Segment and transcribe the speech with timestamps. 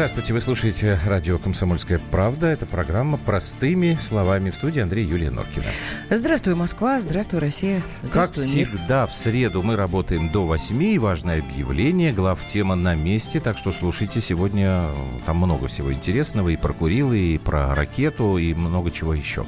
[0.00, 2.46] Здравствуйте, вы слушаете радио «Комсомольская правда».
[2.46, 5.66] Это программа «Простыми словами» в студии Андрей Юлия Норкина.
[6.08, 7.02] Здравствуй, Москва.
[7.02, 7.82] Здравствуй, Россия.
[8.02, 8.68] Здравствуй, как мир.
[8.68, 10.98] всегда, в среду мы работаем до 8.
[10.98, 13.40] Важное объявление, глав тема на месте.
[13.40, 14.84] Так что слушайте, сегодня
[15.26, 16.48] там много всего интересного.
[16.48, 19.44] И про Курилы, и про ракету, и много чего еще.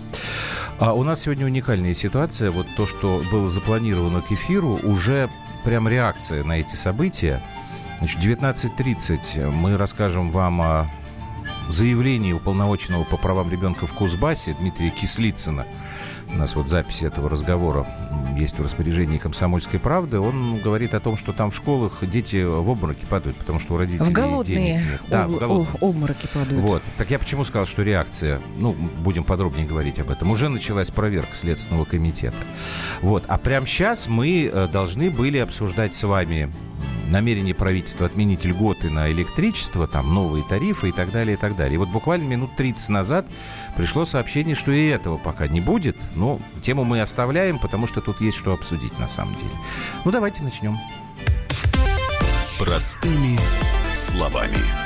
[0.79, 2.51] А у нас сегодня уникальная ситуация.
[2.51, 5.31] Вот то, что было запланировано к эфиру, уже
[5.65, 7.43] прям реакция на эти события–
[8.03, 10.91] Значит, 19.30 мы расскажем вам о
[11.69, 15.67] заявлении уполномоченного по правам ребенка в Кузбассе Дмитрия Кислицына.
[16.29, 17.87] У нас вот запись этого разговора
[18.37, 20.19] есть в распоряжении «Комсомольской правды».
[20.19, 23.77] Он говорит о том, что там в школах дети в обмороки падают, потому что у
[23.77, 25.01] родителей в голодные денег нет.
[25.07, 25.79] Да, в голодные.
[25.81, 26.61] обмороки падают.
[26.61, 26.83] Вот.
[26.97, 31.37] Так я почему сказал, что реакция, ну, будем подробнее говорить об этом, уже началась проверка
[31.37, 32.39] Следственного комитета.
[33.01, 33.23] Вот.
[33.29, 36.53] А прямо сейчас мы э, должны были обсуждать с вами
[37.13, 41.75] намерение правительства отменить льготы на электричество, там новые тарифы и так далее, и так далее.
[41.75, 43.27] И вот буквально минут 30 назад
[43.77, 45.97] пришло сообщение, что и этого пока не будет.
[46.17, 49.53] Но тему мы оставляем, потому что тут есть что обсудить на самом деле.
[50.05, 50.77] Ну, давайте начнем.
[52.59, 53.39] Простыми
[53.95, 54.82] словами.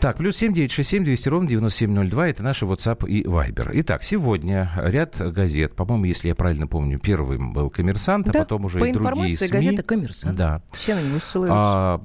[0.00, 2.28] Так, плюс 7967 200 ровно 9702.
[2.28, 3.70] Это наши WhatsApp и Viber.
[3.72, 8.66] Итак, сегодня ряд газет, по-моему, если я правильно помню, первым был «Коммерсант», а да, потом
[8.66, 9.48] уже по и другие СМИ.
[9.48, 10.36] газета «Коммерсант».
[10.36, 10.60] Да.
[10.74, 11.54] Все на него ссылаются.
[11.56, 12.02] А,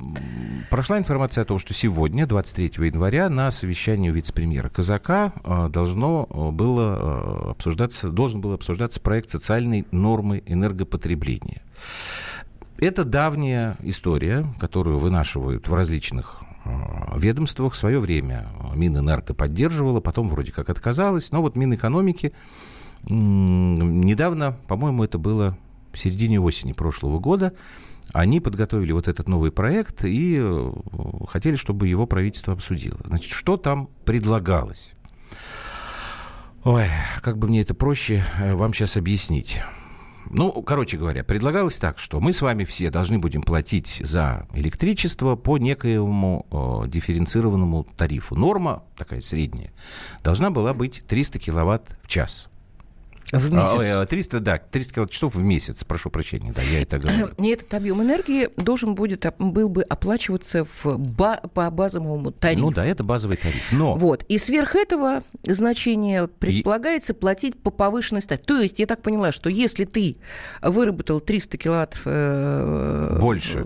[0.69, 6.27] прошла информация о том, что сегодня, 23 января, на совещании у вице-премьера Казака а, должно
[6.29, 11.61] а, было а, обсуждаться, должен был обсуждаться проект социальной нормы энергопотребления.
[12.77, 16.50] Это давняя история, которую вынашивают в различных Э,
[17.15, 21.31] ведомствах в свое время Минэнерго поддерживала, потом вроде как отказалась.
[21.31, 22.33] Но вот Минэкономики
[23.07, 25.57] недавно, по-моему, это было
[25.91, 27.53] в середине осени прошлого года,
[28.13, 30.71] они подготовили вот этот новый проект и э,
[31.27, 32.99] хотели, чтобы его правительство обсудило.
[33.05, 34.95] Значит, что там предлагалось?
[36.63, 36.87] Ой,
[37.21, 39.61] как бы мне это проще э, вам сейчас объяснить.
[40.33, 45.35] Ну, короче говоря, предлагалось так, что мы с вами все должны будем платить за электричество
[45.35, 48.35] по некоему э, дифференцированному тарифу.
[48.35, 49.71] Норма, такая средняя,
[50.23, 52.50] должна была быть 300 киловатт в час.
[53.31, 54.09] В месяц.
[54.09, 57.29] 300, а, да, 300 киловатт-часов в месяц, прошу прощения, да, я это говорю.
[57.37, 62.61] И этот объем энергии должен будет, был бы оплачиваться в по базовому тарифу.
[62.61, 63.71] Ну да, это базовый тариф.
[63.71, 63.95] Но...
[63.95, 67.15] Вот, и сверх этого значения предполагается и...
[67.15, 68.43] платить по повышенной ставке.
[68.45, 70.17] То есть, я так поняла, что если ты
[70.61, 72.01] выработал 300 киловатт...
[72.05, 73.65] Э, больше.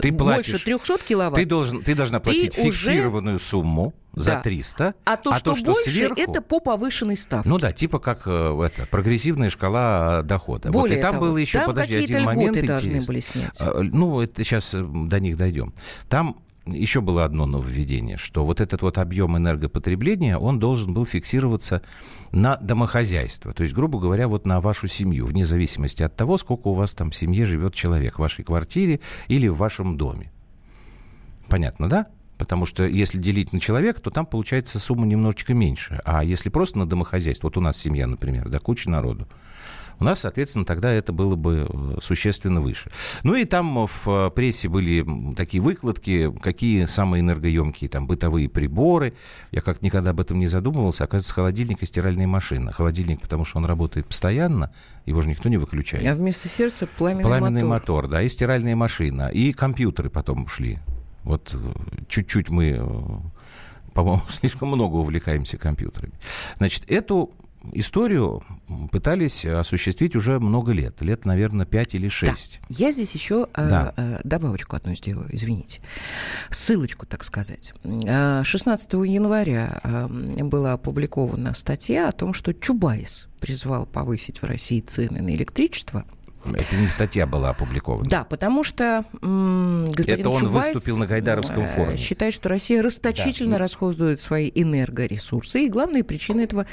[0.00, 0.52] Ты платишь...
[0.52, 1.34] Больше 300 киловатт.
[1.36, 3.44] Ты, должен, ты должна платить ты фиксированную уже...
[3.44, 4.40] сумму за да.
[4.40, 4.94] 300.
[5.04, 7.48] А то, а что, то, что больше, сверху, это по повышенной ставке.
[7.48, 10.70] Ну да, типа как э, это, прогрессивная шкала дохода.
[10.70, 13.60] Более вот, и там того, было еще, там подожди, один момент должны были снять.
[13.60, 15.72] А, ну, это сейчас э, до них дойдем.
[16.08, 21.82] Там еще было одно нововведение, что вот этот вот объем энергопотребления, он должен был фиксироваться
[22.32, 23.52] на домохозяйство.
[23.52, 26.94] То есть, грубо говоря, вот на вашу семью, вне зависимости от того, сколько у вас
[26.94, 30.30] там в семье живет человек в вашей квартире или в вашем доме.
[31.48, 32.06] Понятно, да?
[32.38, 36.00] Потому что если делить на человека, то там получается сумма немножечко меньше.
[36.04, 39.28] А если просто на домохозяйство, вот у нас семья, например, да, куча народу,
[40.00, 42.90] у нас, соответственно, тогда это было бы э, существенно выше.
[43.24, 49.14] Ну и там в э, прессе были такие выкладки, какие самые энергоемкие там бытовые приборы.
[49.50, 51.04] Я как никогда об этом не задумывался.
[51.04, 52.70] Оказывается, холодильник и стиральная машина.
[52.70, 54.72] Холодильник, потому что он работает постоянно,
[55.04, 56.06] его же никто не выключает.
[56.06, 58.04] А вместо сердца пламенный, пламенный мотор.
[58.04, 58.08] мотор.
[58.08, 59.28] да, и стиральная машина.
[59.28, 60.78] И компьютеры потом ушли.
[61.28, 61.72] Вот э,
[62.08, 63.22] чуть-чуть мы,
[63.92, 66.14] по-моему, слишком много увлекаемся компьютерами.
[66.56, 67.32] Значит, эту
[67.72, 68.42] историю
[68.90, 71.02] пытались осуществить уже много лет.
[71.02, 72.60] Лет, наверное, 5 или 6.
[72.62, 72.66] Да.
[72.70, 73.94] Я здесь еще э, да.
[73.96, 75.82] э, добавочку одну сделаю, извините.
[76.48, 77.74] Ссылочку, так сказать.
[77.84, 84.80] 16 э, января э, была опубликована статья о том, что Чубайс призвал повысить в России
[84.80, 86.06] цены на электричество–
[86.44, 88.08] это не статья была опубликована.
[88.08, 91.96] Да, потому что господин Это он Чубайс выступил на Гайдаровском э, форуме.
[91.96, 93.58] Считает, что Россия расточительно да.
[93.58, 95.64] расходует свои энергоресурсы.
[95.64, 96.66] И главная причина этого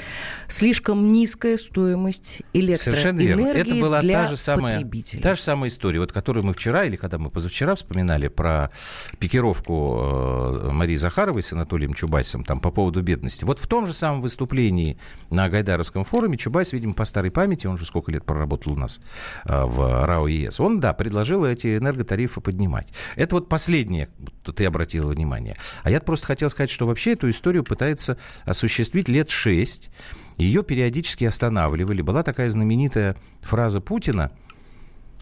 [0.48, 5.22] слишком низкая стоимость электроэнергии Это была для та же самая, потребителей.
[5.22, 8.70] Та же самая история, вот которую мы вчера или когда мы позавчера вспоминали про
[9.18, 13.44] пикировку э, Марии Захаровой с Анатолием Чубайсом там по поводу бедности.
[13.44, 14.98] Вот в том же самом выступлении
[15.30, 19.00] на Гайдаровском форуме Чубайс, видимо, по старой памяти, он же сколько лет проработал у нас
[19.44, 22.88] э, в РАО ЕС, он, да, предложил эти энерготарифы поднимать.
[23.14, 24.08] Это вот последнее,
[24.42, 25.56] ты обратила внимание.
[25.82, 29.90] А я просто хотел сказать, что вообще эту историю пытается осуществить лет шесть.
[30.36, 32.02] Ее периодически останавливали.
[32.02, 34.32] Была такая знаменитая фраза Путина,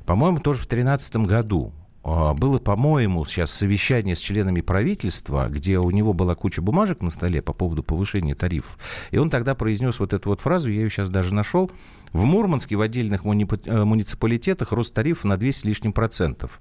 [0.06, 1.72] по-моему, тоже в 2013 году.
[2.06, 7.08] А, было, по-моему, сейчас совещание с членами правительства, где у него была куча бумажек на
[7.08, 8.78] столе по поводу повышения тарифов.
[9.10, 11.70] И он тогда произнес вот эту вот фразу, я ее сейчас даже нашел.
[12.12, 16.60] В Мурманске в отдельных э, муниципалитетах рост тарифов на 200 с лишним процентов.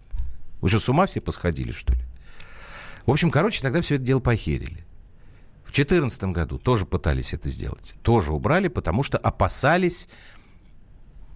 [0.62, 2.00] Вы что, с ума все посходили, что ли?
[3.06, 4.86] В общем, короче, тогда все это дело похерили.
[5.66, 7.96] В 2014 году тоже пытались это сделать.
[8.02, 10.08] Тоже убрали, потому что опасались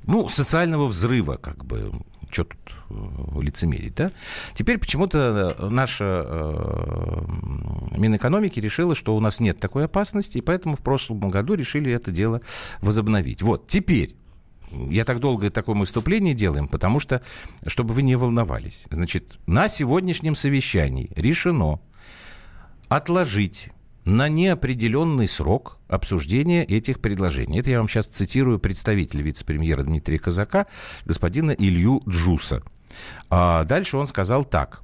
[0.06, 1.92] ну, социального взрыва, как бы
[2.30, 2.60] что тут
[2.90, 4.12] э, лицемерить, да?
[4.54, 10.76] Теперь почему-то э, наша э, Минэкономики решила, что у нас нет такой опасности, и поэтому
[10.76, 12.42] в прошлом году решили это дело
[12.82, 13.42] возобновить.
[13.42, 14.16] Вот, теперь
[14.72, 17.22] я так долго такое выступление делаем, потому что,
[17.66, 18.86] чтобы вы не волновались.
[18.92, 21.80] Значит, на сегодняшнем совещании решено
[22.90, 23.70] отложить
[24.08, 27.60] на неопределенный срок обсуждения этих предложений.
[27.60, 30.66] Это я вам сейчас цитирую представителя вице-премьера Дмитрия Казака,
[31.06, 32.64] господина Илью Джуса.
[33.30, 34.82] А дальше он сказал так.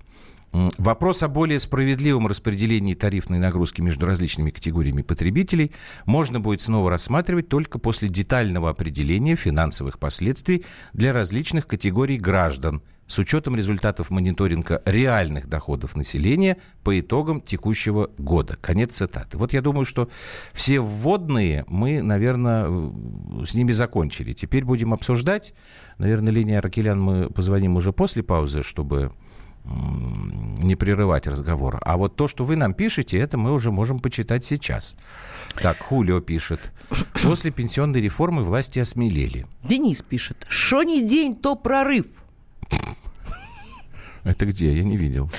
[0.52, 5.72] Вопрос о более справедливом распределении тарифной нагрузки между различными категориями потребителей
[6.06, 13.19] можно будет снова рассматривать только после детального определения финансовых последствий для различных категорий граждан, с
[13.19, 18.57] учетом результатов мониторинга реальных доходов населения по итогам текущего года.
[18.60, 19.38] Конец цитаты.
[19.38, 20.10] Вот я думаю, что
[20.51, 22.92] все вводные мы, наверное,
[23.45, 24.33] с ними закончили.
[24.33, 25.54] Теперь будем обсуждать.
[26.00, 29.12] Наверное, линия Ракелян мы позвоним уже после паузы, чтобы
[29.63, 31.80] не прерывать разговор.
[31.83, 34.98] А вот то, что вы нам пишете, это мы уже можем почитать сейчас.
[35.62, 36.71] Так, Хулио пишет.
[37.21, 39.45] После пенсионной реформы власти осмелели.
[39.63, 40.48] Денис пишет.
[40.50, 42.07] Что не день, то прорыв.
[44.24, 44.75] Это где?
[44.75, 45.30] Я не видел.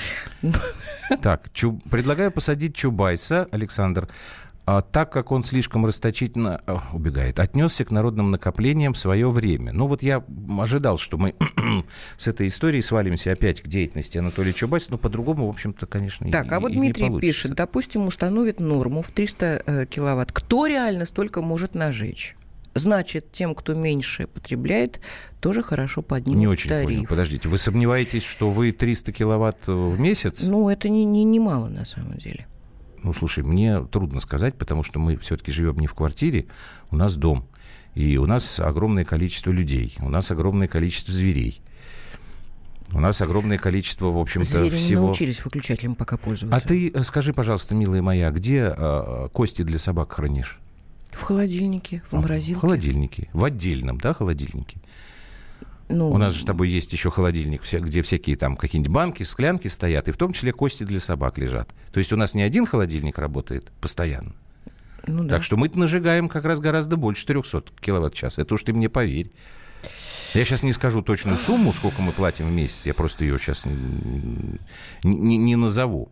[1.23, 1.79] Так, чу...
[1.91, 4.09] предлагаю посадить Чубайса, Александр,
[4.67, 9.73] а, так как он слишком расточительно о, убегает, отнесся к народным накоплениям в свое время.
[9.73, 10.25] Ну вот я
[10.59, 11.35] ожидал, что мы
[12.17, 16.47] с этой историей свалимся опять к деятельности Анатолия Чубайса, но по-другому, в общем-то, конечно, Так,
[16.47, 20.33] и, а вот и Дмитрий пишет, допустим, установит норму в 300 э, киловатт.
[20.33, 22.35] Кто реально столько может нажечь?
[22.75, 25.01] Значит, тем, кто меньше потребляет,
[25.41, 26.89] тоже хорошо поднимут Не очень тариф.
[26.89, 27.07] понял.
[27.07, 30.43] Подождите, вы сомневаетесь, что вы 300 киловатт в месяц?
[30.43, 32.47] Ну, это не, не, не мало на самом деле.
[33.03, 36.47] Ну, слушай, мне трудно сказать, потому что мы все-таки живем не в квартире,
[36.91, 37.47] у нас дом.
[37.95, 41.61] И у нас огромное количество людей, у нас огромное количество зверей.
[42.93, 45.01] У нас огромное количество, в общем-то, Звери всего...
[45.01, 46.57] не научились выключателем пока пользоваться.
[46.57, 50.61] А ты э, скажи, пожалуйста, милая моя, где э, кости для собак хранишь?
[51.15, 52.59] В холодильнике, в морозилке.
[52.59, 53.29] В холодильнике.
[53.33, 54.79] В отдельном, да, холодильнике?
[55.89, 59.69] Ну, У нас же с тобой есть еще холодильник, где всякие там какие-нибудь банки, склянки
[59.69, 61.75] стоят, и в том числе кости для собак лежат.
[61.93, 64.35] То есть у нас не один холодильник работает постоянно.
[65.07, 65.31] ну да.
[65.31, 68.39] Так что мы нажигаем как раз гораздо больше 400 киловатт-час.
[68.39, 69.31] Это уж ты мне поверь.
[70.33, 72.87] Я сейчас не скажу точную сумму, сколько мы платим в месяц.
[72.87, 74.59] Я просто ее сейчас не,
[75.05, 76.11] не, не назову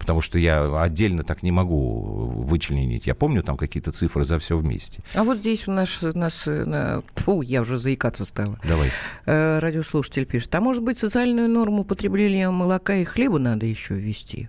[0.00, 3.06] потому что я отдельно так не могу вычленить.
[3.06, 5.02] Я помню там какие-то цифры за все вместе.
[5.14, 8.58] А вот здесь у нас, у нас э, фу, я уже заикаться стала.
[8.64, 8.90] Давай.
[9.26, 14.48] Э, радиослушатель пишет, а может быть социальную норму потребления молока и хлеба надо еще ввести?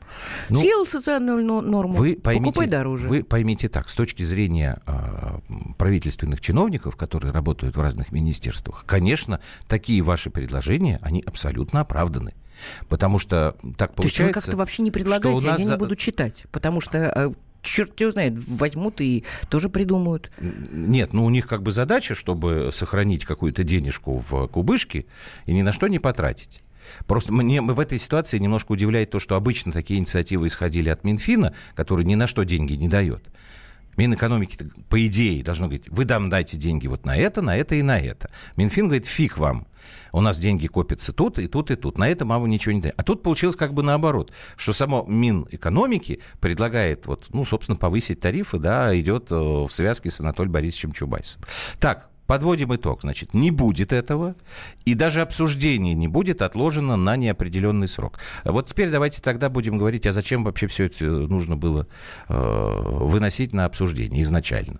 [0.49, 3.07] Ну, Съел социальную норму, вы поймите, покупай дороже.
[3.07, 5.39] Вы поймите так, с точки зрения э,
[5.77, 12.33] правительственных чиновников, которые работают в разных министерствах, конечно, такие ваши предложения, они абсолютно оправданы.
[12.89, 14.01] Потому что так получается...
[14.01, 15.59] То есть вы как-то вообще не предлагаете, нас...
[15.59, 16.45] я не буду читать.
[16.51, 20.31] Потому что э, черт его знает, возьмут и тоже придумают.
[20.39, 25.05] Нет, ну у них как бы задача, чтобы сохранить какую-то денежку в кубышке
[25.45, 26.61] и ни на что не потратить.
[27.05, 31.53] Просто мне в этой ситуации немножко удивляет то, что обычно такие инициативы исходили от Минфина,
[31.75, 33.23] который ни на что деньги не дает.
[33.97, 34.57] Минэкономики,
[34.89, 37.99] по идее, должно говорить, вы дам дайте деньги вот на это, на это и на
[37.99, 38.29] это.
[38.55, 39.67] Минфин говорит, фиг вам.
[40.11, 41.97] У нас деньги копятся тут, и тут, и тут.
[41.97, 42.95] На это мама ничего не дает.
[42.97, 48.57] А тут получилось как бы наоборот, что само Минэкономики предлагает, вот, ну, собственно, повысить тарифы,
[48.57, 51.41] да, идет э, в связке с Анатолием Борисовичем Чубайсом.
[51.79, 53.01] Так, Подводим итог.
[53.01, 54.35] Значит, не будет этого,
[54.85, 58.19] и даже обсуждение не будет отложено на неопределенный срок.
[58.45, 61.87] Вот теперь давайте тогда будем говорить, а зачем вообще все это нужно было
[62.29, 64.79] э, выносить на обсуждение изначально.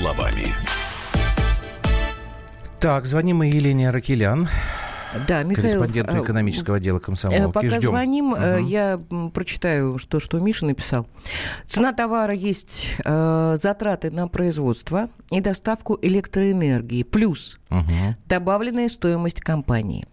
[0.00, 0.46] Словами.
[2.80, 4.48] Так, звоним мы Елене Аракелян.
[5.28, 7.52] Да, Михаил, корреспонденту э, экономического отдела комсомолки.
[7.52, 7.90] Пока Ждем.
[7.90, 8.64] звоним, угу.
[8.64, 8.98] я
[9.34, 11.06] прочитаю, что, что Миша написал.
[11.66, 18.16] Цена товара есть э, затраты на производство и доставку электроэнергии, плюс угу.
[18.26, 20.06] добавленная стоимость компании.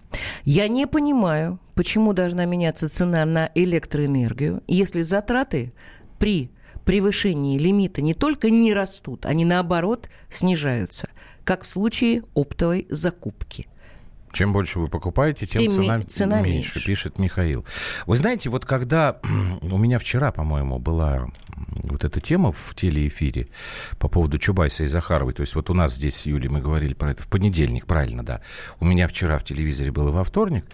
[0.43, 5.71] Я не понимаю, почему должна меняться цена на электроэнергию, если затраты
[6.17, 6.51] при
[6.87, 11.09] превышении лимита не только не растут, они наоборот снижаются,
[11.43, 13.67] как в случае оптовой закупки.
[14.31, 17.65] Чем больше вы покупаете, тем, тем цена, цена меньше, меньше, пишет Михаил.
[18.05, 19.19] Вы знаете, вот когда
[19.61, 21.27] у меня вчера, по-моему, была
[21.83, 23.47] вот эта тема в телеэфире
[23.99, 26.93] по поводу Чубайса и Захаровой, то есть вот у нас здесь с Юлей мы говорили
[26.93, 28.41] про это в понедельник, правильно, да.
[28.79, 30.65] У меня вчера в телевизоре было во вторник.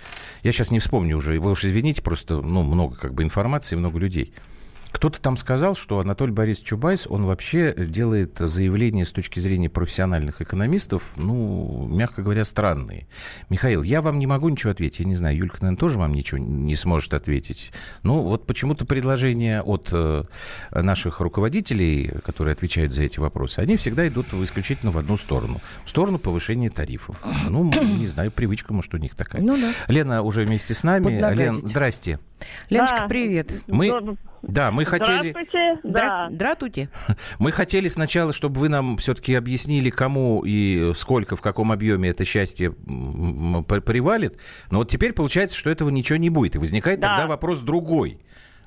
[0.44, 3.98] Я сейчас не вспомню уже, вы уж извините, просто, ну, много как бы информации, много
[3.98, 4.34] людей.
[4.94, 10.42] Кто-то там сказал, что Анатолий Борисович Чубайс, он вообще делает заявления с точки зрения профессиональных
[10.42, 13.08] экономистов, ну, мягко говоря, странные.
[13.50, 15.00] Михаил, я вам не могу ничего ответить.
[15.00, 17.74] Я не знаю, Юлька, наверное, тоже вам ничего не сможет ответить.
[18.04, 20.26] Ну, вот почему-то предложения от э,
[20.72, 25.60] наших руководителей, которые отвечают за эти вопросы, они всегда идут исключительно в одну сторону.
[25.86, 27.22] В сторону повышения тарифов.
[27.50, 29.42] Ну, не знаю, привычка, может, у них такая.
[29.42, 29.72] Ну, да.
[29.88, 31.34] Лена уже вместе с нами.
[31.34, 32.20] Лен, здрасте.
[32.70, 33.08] Леночка, да.
[33.08, 33.52] привет.
[33.68, 34.18] Мы...
[34.44, 35.30] Да, мы хотели...
[35.30, 35.80] Здравствуйте.
[35.84, 36.28] Да.
[36.30, 36.90] Здравствуйте.
[37.40, 42.26] Мы хотели сначала, чтобы вы нам все-таки объяснили, кому и сколько, в каком объеме это
[42.26, 44.38] счастье привалит.
[44.70, 46.56] Но вот теперь получается, что этого ничего не будет.
[46.56, 47.16] И возникает да.
[47.16, 48.20] тогда вопрос другой.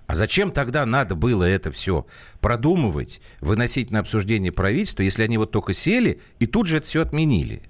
[0.06, 2.06] А зачем тогда надо было это все
[2.40, 7.02] продумывать, выносить на обсуждение правительства, если они вот только сели и тут же это все
[7.02, 7.62] отменили?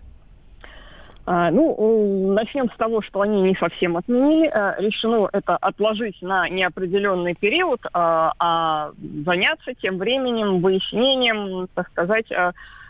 [1.29, 4.49] А, ну, начнем с того, что они не совсем отменили.
[4.49, 8.93] Э, решено это отложить на неопределенный период, а, а
[9.25, 12.27] заняться тем временем выяснением, так сказать,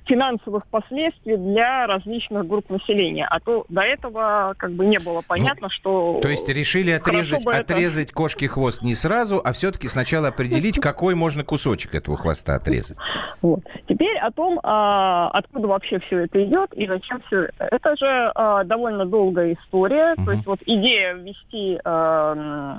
[0.06, 3.26] финансовых последствий для различных групп населения.
[3.28, 6.18] А то до этого как бы не было понятно, ну, что...
[6.22, 8.14] То есть решили отрезать, отрезать это...
[8.14, 12.96] кошки хвост не сразу, а все-таки сначала определить, какой можно кусочек этого хвоста отрезать.
[13.42, 13.60] Вот.
[13.88, 17.68] Теперь о том, а, откуда вообще все это идет и зачем все это.
[17.70, 20.14] Это же а, довольно долгая история.
[20.14, 20.24] Угу.
[20.24, 22.78] То есть вот идея ввести а,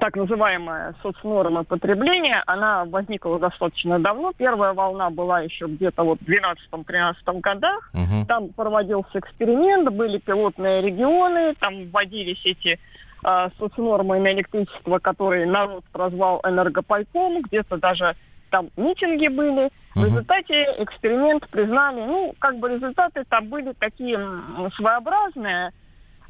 [0.00, 4.32] так называемая соцнорма потребления, она возникла достаточно давно.
[4.36, 7.90] Первая волна была еще где-то вот в 12-13 годах.
[7.92, 8.24] Угу.
[8.26, 12.80] Там проводился эксперимент, были пилотные регионы, там вводились эти
[13.24, 18.16] э, соцнормы на электричество, которые народ прозвал энергопайком, где-то даже
[18.50, 19.70] там митинги были.
[19.94, 24.18] В результате эксперимент признали, ну, как бы результаты там были такие
[24.76, 25.72] своеобразные,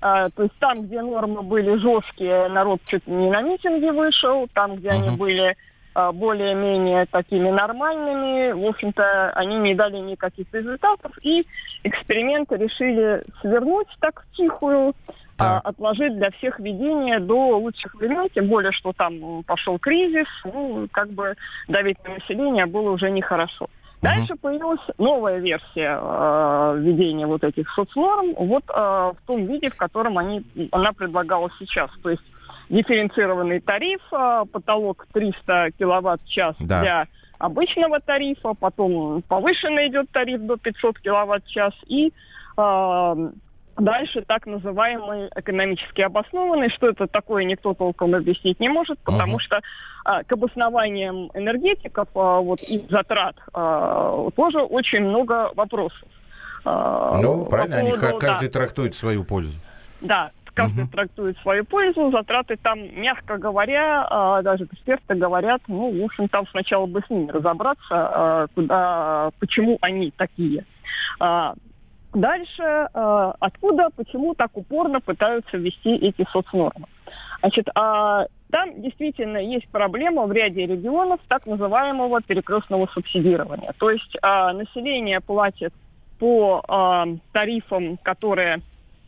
[0.00, 4.88] то есть там, где нормы были жесткие, народ чуть не на митинги вышел, там, где
[4.88, 4.92] uh-huh.
[4.92, 5.57] они были
[5.92, 11.47] а, более-менее такими нормальными, в общем-то, они не дали никаких результатов, и
[11.83, 14.95] эксперименты решили свернуть так в тихую,
[15.38, 20.87] а, отложить для всех ведение до лучших времен, тем более, что там пошел кризис, ну,
[20.92, 21.35] как бы
[21.66, 23.69] давить на население было уже нехорошо.
[24.02, 29.76] Дальше появилась новая версия э, введения вот этих соцнорм, вот э, в том виде, в
[29.76, 30.42] котором они,
[30.73, 31.90] она предлагалась сейчас.
[32.02, 32.23] То есть
[32.71, 36.80] дифференцированный тариф, э, потолок 300 киловатт-час да.
[36.80, 42.12] для обычного тарифа, потом повышенный идет тариф до 500 киловатт-час и
[42.57, 43.30] э,
[43.77, 46.71] Дальше так называемый экономически обоснованный.
[46.71, 49.43] Что это такое, никто толком объяснить не может, потому uh-huh.
[49.43, 49.61] что
[50.05, 56.09] а, к обоснованиям энергетиков а, вот, и затрат а, тоже очень много вопросов.
[56.65, 59.59] А, ну, правильно, поводу, они каждый да, трактует свою пользу.
[60.00, 60.93] Да, каждый угу.
[60.93, 66.47] трактует свою пользу, затраты там, мягко говоря, а, даже эксперты говорят, ну, в общем, там
[66.49, 70.65] сначала бы с ними разобраться, а, куда, почему они такие.
[72.12, 76.87] А, Дальше, э, откуда, почему так упорно пытаются ввести эти соцнормы?
[77.40, 83.73] Значит, э, там действительно есть проблема в ряде регионов так называемого перекрестного субсидирования.
[83.79, 85.73] То есть э, население платит
[86.19, 88.61] по э, тарифам, которые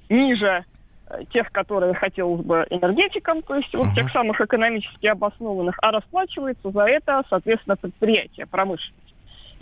[0.08, 0.64] ниже
[1.08, 3.94] э, тех, которые хотелось бы энергетикам, то есть вот uh-huh.
[3.94, 9.11] тех самых экономически обоснованных, а расплачивается за это, соответственно, предприятие, промышленность.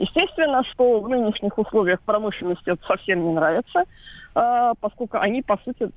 [0.01, 3.85] Естественно, что в нынешних условиях промышленности это совсем не нравится,
[4.35, 5.91] а, поскольку они, по сути,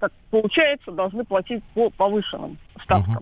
[0.00, 3.18] как получается, должны платить по повышенным ставкам.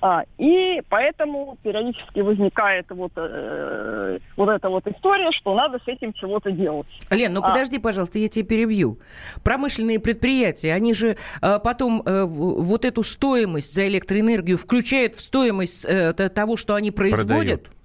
[0.00, 0.26] Uh-huh.
[0.36, 6.50] И поэтому периодически возникает вот, э, вот эта вот история, что надо с этим чего-то
[6.50, 6.86] делать.
[7.08, 7.48] Лен, ну а...
[7.48, 8.98] подожди, пожалуйста, я тебя перебью.
[9.42, 15.86] Промышленные предприятия, они же э, потом э, вот эту стоимость за электроэнергию включают в стоимость
[15.86, 17.62] э, того, что они производят?
[17.62, 17.83] Продают.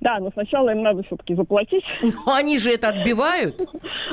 [0.00, 1.84] Да, но сначала им надо все-таки заплатить.
[2.26, 3.60] Но они же это отбивают.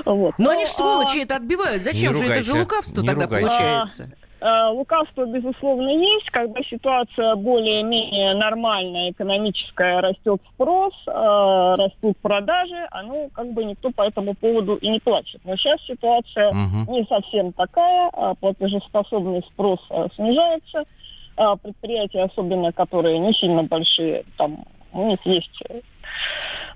[0.06, 0.36] Вот.
[0.38, 1.24] Но они же сволочи а...
[1.24, 1.84] это отбивают.
[1.84, 2.26] Зачем же?
[2.26, 4.12] Это же лукавство тогда получается.
[4.42, 6.30] Э, лукавство, безусловно, есть.
[6.32, 13.92] Когда ситуация более-менее нормальная, экономическая, растет спрос, э, растут продажи, а ну, как бы никто
[13.92, 15.42] по этому поводу и не плачет.
[15.46, 16.92] Но сейчас ситуация угу.
[16.92, 19.80] не совсем такая, а платежеспособный спрос
[20.16, 20.84] снижается.
[21.64, 25.64] Предприятия, особенно которые не сильно большие, там у них есть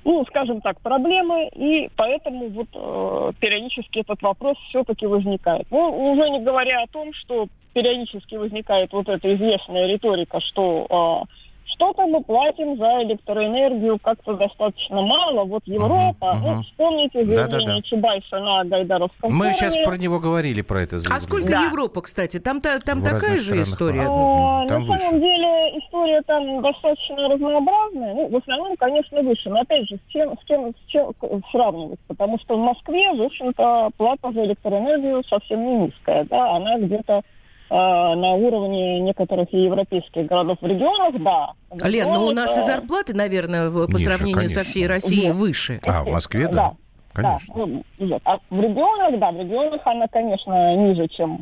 [0.05, 5.65] ну, скажем так, проблемы, и поэтому вот э, периодически этот вопрос все-таки возникает.
[5.71, 11.44] Ну, уже не говоря о том, что периодически возникает вот эта известная риторика, что э,
[11.65, 15.45] что-то мы платим за электроэнергию как-то достаточно мало.
[15.45, 16.55] Вот Европа, uh-huh.
[16.55, 17.81] ну, вспомните заявление да, да, да.
[17.81, 19.53] Чубайса на Гайдаровском Мы форуме.
[19.53, 21.17] сейчас про него говорили, про это заявление.
[21.17, 21.65] А сколько да.
[21.65, 22.39] Европа, кстати?
[22.39, 24.03] Там, там, там такая же история?
[24.07, 25.03] А, там на выше.
[25.03, 28.13] самом деле история там достаточно разнообразная.
[28.13, 29.49] Ну, в основном, конечно, выше.
[29.49, 31.13] Но опять же, с чем, с чем, с чем
[31.51, 31.99] сравнивать?
[32.07, 36.25] Потому что в Москве, в общем-то, плата за электроэнергию совсем не низкая.
[36.25, 36.55] Да?
[36.55, 37.23] Она где-то
[37.69, 41.87] на уровне некоторых европейских городов в регионах, да.
[41.87, 44.63] Лен, но ну, у нас и зарплаты, наверное, по Ниже, сравнению конечно.
[44.63, 45.35] со всей Россией нет.
[45.35, 45.79] выше.
[45.85, 46.53] А, в Москве, да?
[46.53, 46.73] Да.
[47.13, 47.53] Конечно.
[47.55, 47.65] Да,
[47.97, 48.19] ну.
[48.25, 51.39] А в регионах, да, в регионах она, конечно, ниже, чем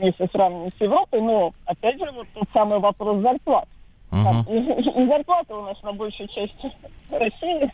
[0.00, 3.66] если сравнивать с Европой, но, опять же, вот тот самый вопрос зарплат.
[4.12, 4.22] Угу.
[4.22, 6.70] Там, и, и зарплаты у нас на большей части
[7.10, 7.72] России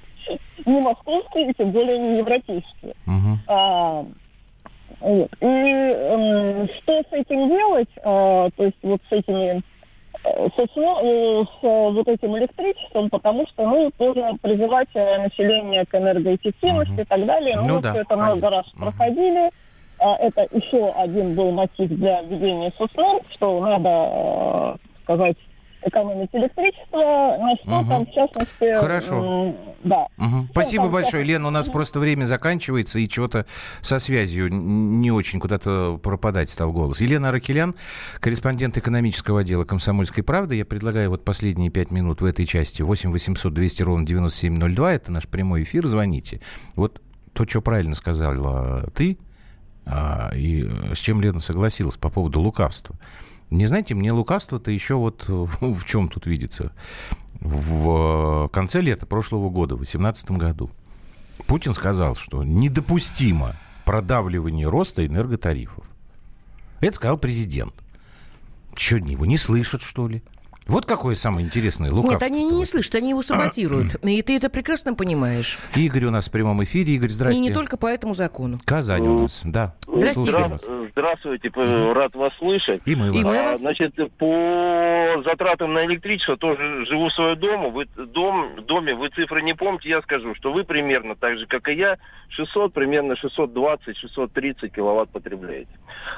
[0.64, 2.94] не московские, и тем более не европейские.
[3.06, 3.38] Угу.
[3.48, 4.06] А,
[5.02, 5.30] вот.
[5.40, 9.62] И э, что с этим делать, э, то есть вот с этими
[10.24, 15.94] э, с, э, с вот этим электричеством, потому что, ну, тоже призывать э, население к
[15.94, 17.02] энергоэффективности uh-huh.
[17.02, 17.56] и так далее.
[17.56, 18.26] Ну, ну да, это конечно.
[18.26, 18.80] много раз uh-huh.
[18.80, 19.50] проходили.
[19.98, 25.36] Это еще один был мотив для введения соцнорм, что надо сказать
[25.84, 27.88] экономить электричество, на что угу.
[27.88, 28.80] там, в частности...
[28.80, 29.54] Хорошо.
[29.84, 30.06] Да.
[30.18, 30.48] Угу.
[30.50, 31.48] Спасибо там, большое, Лена.
[31.48, 31.74] У нас угу.
[31.74, 33.46] просто время заканчивается, и чего-то
[33.80, 37.00] со связью не очень куда-то пропадать стал голос.
[37.00, 37.74] Елена Аракелян,
[38.20, 40.56] корреспондент экономического отдела «Комсомольской правды».
[40.56, 42.82] Я предлагаю вот последние пять минут в этой части.
[42.82, 44.92] 8 800 200 ровно 9702.
[44.92, 45.86] Это наш прямой эфир.
[45.86, 46.40] Звоните.
[46.74, 47.00] Вот
[47.32, 49.18] то, что правильно сказала ты,
[49.84, 52.96] а, и с чем Лена согласилась по поводу лукавства.
[53.52, 56.72] Не знаете, мне лукавство-то еще вот в чем тут видится.
[57.40, 60.70] В конце лета прошлого года, в 2018 году,
[61.46, 65.84] Путин сказал, что недопустимо продавливание роста энерготарифов.
[66.80, 67.74] Это сказал президент.
[68.74, 70.22] Что, его не слышат, что ли?
[70.66, 72.24] Вот какое самое интересное лукавство.
[72.28, 73.96] Нет, они не слышат, они его саботируют.
[74.04, 75.58] И ты это прекрасно понимаешь.
[75.74, 76.94] Игорь у нас в прямом эфире.
[76.94, 77.40] Игорь, здрасте.
[77.40, 78.58] И не только по этому закону.
[78.64, 79.74] Казань у нас, да.
[79.86, 80.58] Здравствуйте.
[80.92, 81.50] Здравствуйте,
[81.92, 82.82] рад вас слышать.
[82.84, 83.20] И мы вас.
[83.20, 83.60] И мы вас.
[83.60, 87.70] Значит, по затратам на электричество тоже живу в своем доме.
[87.70, 91.46] Вы, дом, в доме вы цифры не помните, я скажу, что вы примерно так же,
[91.46, 91.98] как и я,
[92.28, 95.70] 600, примерно 620-630 киловатт потребляете.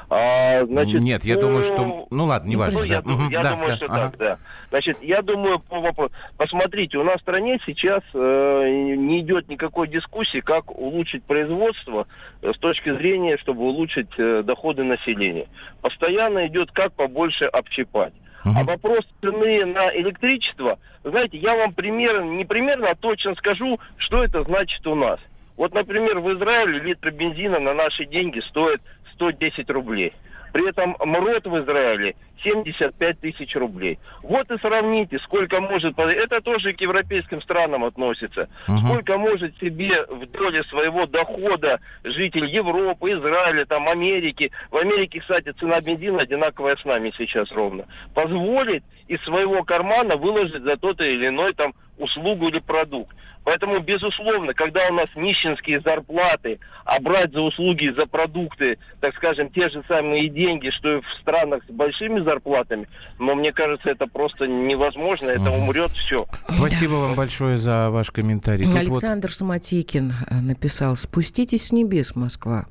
[0.09, 2.07] А, значит, Нет, я думаю, что...
[2.09, 2.79] Ну ладно, не важно.
[2.79, 3.11] Ну, я, да.
[3.29, 3.95] я да, думаю, да, что ага.
[3.95, 4.34] так, да.
[4.69, 6.13] Значит, я думаю, по вопросу...
[6.37, 12.07] Посмотрите, у нас в стране сейчас э, не идет никакой дискуссии, как улучшить производство
[12.41, 15.47] э, с точки зрения, чтобы улучшить э, доходы населения.
[15.81, 18.13] Постоянно идет, как побольше обчипать.
[18.43, 24.23] А вопрос цены на электричество, знаете, я вам примерно, не примерно, а точно скажу, что
[24.23, 25.19] это значит у нас.
[25.57, 28.81] Вот, например, в Израиле литр бензина на наши деньги стоит
[29.13, 30.13] 110 рублей.
[30.53, 33.99] При этом МРОТ в Израиле 75 тысяч рублей.
[34.21, 35.97] Вот и сравните, сколько может...
[35.97, 38.49] Это тоже к европейским странам относится.
[38.67, 38.77] Угу.
[38.79, 44.51] Сколько может себе в доле своего дохода житель Европы, Израиля, там, Америки.
[44.71, 47.85] В Америке, кстати, цена бензина одинаковая с нами сейчас ровно.
[48.13, 53.15] Позволить из своего кармана выложить за тот или иной там услугу или продукт.
[53.45, 59.51] Поэтому, безусловно, когда у нас нищенские зарплаты, а брать за услуги, за продукты, так скажем,
[59.51, 62.34] те же самые деньги, что и в странах с большими зарплатами,
[63.19, 66.27] но мне кажется, это просто невозможно, это умрет все.
[66.49, 68.65] Спасибо вам большое за ваш комментарий.
[68.65, 69.35] Тут Александр вот...
[69.35, 72.67] Самотекин э, написал, спуститесь с небес, Москва.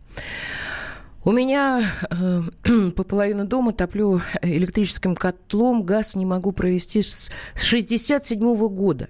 [1.25, 2.43] У меня э,
[2.97, 9.09] по половину дома топлю электрическим котлом, газ не могу провести с 67 -го года.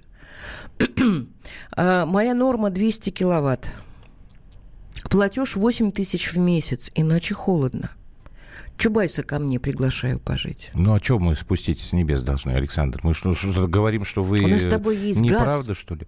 [1.77, 3.71] А, моя норма 200 киловатт.
[5.11, 7.91] Платеж 8 тысяч в месяц, иначе холодно.
[8.77, 10.71] Чубайса ко мне приглашаю пожить.
[10.75, 13.01] Ну, а что мы спуститесь с небес должны, Александр?
[13.05, 14.41] Мы что, что говорим, что вы...
[14.41, 15.77] У нас с тобой есть Неправда, газ.
[15.77, 16.07] что ли?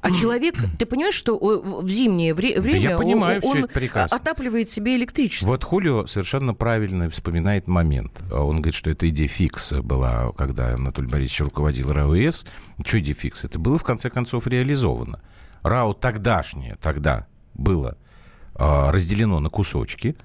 [0.00, 4.16] А человек, ты понимаешь, что в зимнее вре- время да я понимаю он, это прекрасно.
[4.16, 5.48] отапливает себе электричество.
[5.48, 8.22] Вот Хулио совершенно правильно вспоминает момент.
[8.30, 12.46] Он говорит, что это идея фикса была, когда Анатолий Борисович руководил РАОС.
[12.84, 13.44] Что идея фикс?
[13.44, 15.20] Это было, в конце концов, реализовано.
[15.62, 17.96] РАО тогдашнее, тогда было
[18.54, 20.16] а, разделено на кусочки.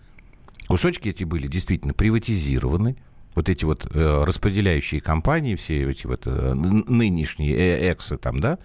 [0.69, 2.95] Кусочки эти были действительно приватизированы.
[3.33, 8.59] Вот эти вот э, распределяющие компании, все эти вот э, нынешние э, эксы там, да,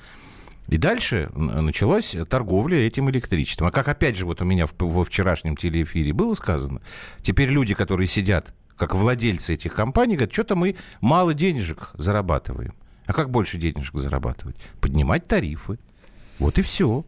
[0.69, 3.69] и дальше началась торговля этим электричеством.
[3.69, 6.83] А как опять же вот у меня во вчерашнем телеэфире было сказано,
[7.23, 12.75] теперь люди, которые сидят как владельцы этих компаний, говорят, что-то мы мало денежек зарабатываем.
[13.07, 14.57] А как больше денежек зарабатывать?
[14.81, 15.79] Поднимать тарифы.
[16.39, 17.05] Вот и все.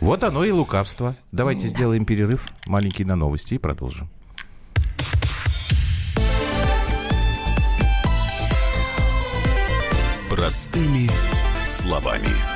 [0.00, 1.16] Вот оно и лукавство.
[1.32, 4.08] Давайте сделаем перерыв маленький на новости и продолжим.
[10.30, 11.08] Простыми
[11.64, 12.55] словами.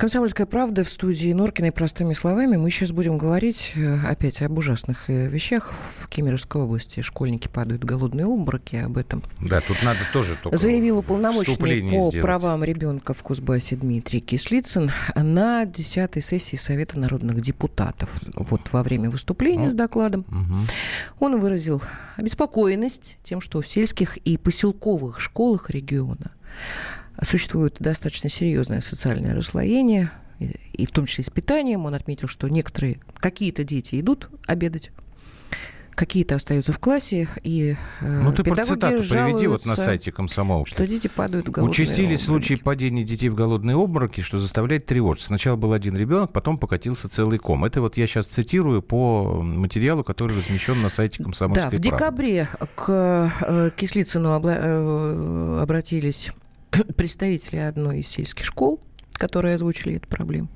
[0.00, 2.56] Комсомольская правда в студии Норкиной простыми словами.
[2.56, 5.74] Мы сейчас будем говорить э, опять об ужасных э, вещах.
[5.98, 8.76] В Кемеровской области школьники падают в голодные обмороки.
[8.76, 12.20] Об этом Да, тут надо тоже только заявил уполномоченный по сделать.
[12.22, 18.08] правам ребенка в Кузбассе Дмитрий Кислицын на 10 сессии Совета народных депутатов.
[18.34, 19.70] Вот во время выступления Ну.
[19.70, 20.66] с докладом Мгм.
[21.18, 21.82] он выразил
[22.16, 26.30] обеспокоенность тем, что в сельских и поселковых школах региона
[27.22, 31.84] существует достаточно серьезное социальное расслоение, и- в том числе и с питанием.
[31.84, 34.90] Он отметил, что некоторые, какие-то дети идут обедать,
[35.94, 40.70] какие-то остаются в классе, и э, Ну, ты про цитату приведи вот на сайте комсомолки.
[40.70, 42.46] что дети падают в голодные Участились обмороки.
[42.48, 45.26] случаи падения детей в голодные обмороки, что заставляет тревожиться.
[45.26, 47.66] Сначала был один ребенок, потом покатился целый ком.
[47.66, 51.96] Это вот я сейчас цитирую по материалу, который размещен на сайте комсомольской Да, в правды.
[51.98, 56.30] декабре к э, Кислицыну обла- э, обратились
[56.96, 58.80] представители одной из сельских школ,
[59.12, 60.48] которые озвучили эту проблему.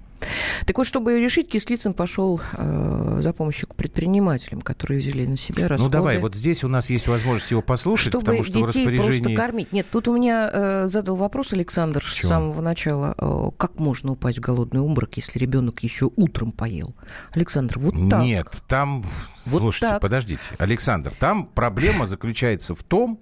[0.67, 5.37] Так вот, чтобы ее решить, Кислицын пошел э, за помощью к предпринимателям, которые взяли на
[5.37, 5.85] себя расходы.
[5.85, 8.87] Ну давай, вот здесь у нас есть возможность его послушать, чтобы потому что в детей
[8.87, 9.23] распоряжении...
[9.23, 9.73] просто кормить.
[9.73, 12.29] Нет, тут у меня э, задал вопрос Александр с чём?
[12.29, 13.15] самого начала.
[13.19, 16.95] Э, как можно упасть в голодный обморок, если ребенок еще утром поел?
[17.33, 18.23] Александр, вот так.
[18.23, 19.05] Нет, там...
[19.45, 20.01] Вот Слушайте, так.
[20.01, 23.21] подождите, Александр, там проблема заключается в том,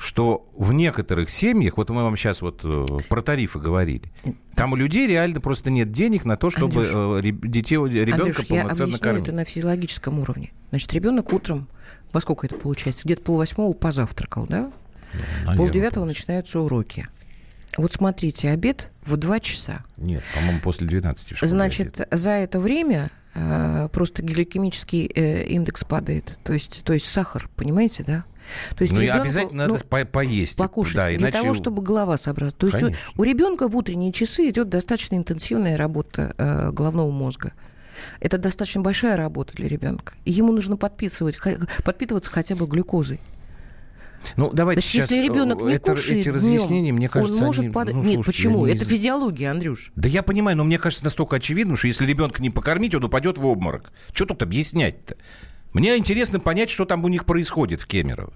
[0.00, 4.10] что в некоторых семьях, вот мы вам сейчас вот э, про тарифы говорили,
[4.54, 8.38] там у людей реально просто нет денег на то, чтобы Андрюш, э, детей, ребенка Андрюш,
[8.48, 9.22] я полноценно объясню кормить.
[9.24, 10.52] это на физиологическом уровне.
[10.70, 11.68] Значит, ребенок утром,
[12.14, 13.02] во сколько это получается?
[13.04, 14.72] Где-то полвосьмого позавтракал, да?
[15.12, 16.20] Наверное, Полдевятого просто.
[16.20, 17.06] начинаются уроки.
[17.76, 19.84] Вот смотрите, обед в 2 часа.
[19.98, 22.08] Нет, по-моему, после 12 в школе Значит, обед.
[22.18, 23.19] за это время э,
[23.92, 26.38] просто гликемический э, индекс падает.
[26.42, 28.24] То есть, то есть сахар, понимаете, да?
[28.76, 30.56] То есть Ну ребенку, обязательно ну, надо по- поесть.
[30.56, 31.38] покушать да, для иначе...
[31.38, 32.54] того, чтобы голова собралась.
[32.54, 33.02] То есть у, Конечно.
[33.16, 37.52] у ребенка в утренние часы идет достаточно интенсивная работа э, головного мозга.
[38.18, 40.14] Это достаточно большая работа для ребенка.
[40.24, 41.38] Ему нужно подписывать,
[41.84, 43.20] подпитываться хотя бы глюкозой.
[44.36, 45.10] Ну, давайте Значит, сейчас...
[45.10, 47.72] если ребенок не это, кушает эти днем, разъяснения, мне кажется, он может они...
[47.72, 47.94] падать.
[47.94, 48.66] ну, Нет, слушайте, почему?
[48.66, 49.92] не Это физиология, Андрюш.
[49.96, 53.38] Да я понимаю, но мне кажется настолько очевидным, что если ребенка не покормить, он упадет
[53.38, 53.92] в обморок.
[54.12, 55.16] Что тут объяснять-то?
[55.72, 58.32] Мне интересно понять, что там у них происходит в Кемерово.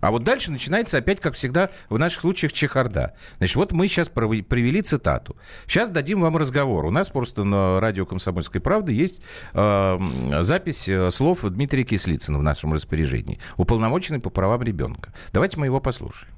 [0.00, 3.14] А вот дальше начинается опять, как всегда, в наших случаях чехарда.
[3.38, 5.36] Значит, вот мы сейчас привели цитату.
[5.66, 6.84] Сейчас дадим вам разговор.
[6.84, 9.22] У нас просто на радио «Комсомольской правды» есть
[9.54, 9.98] э,
[10.40, 13.38] запись э, слов Дмитрия Кислицына в нашем распоряжении.
[13.56, 15.12] Уполномоченный по правам ребенка.
[15.32, 16.32] Давайте мы его послушаем.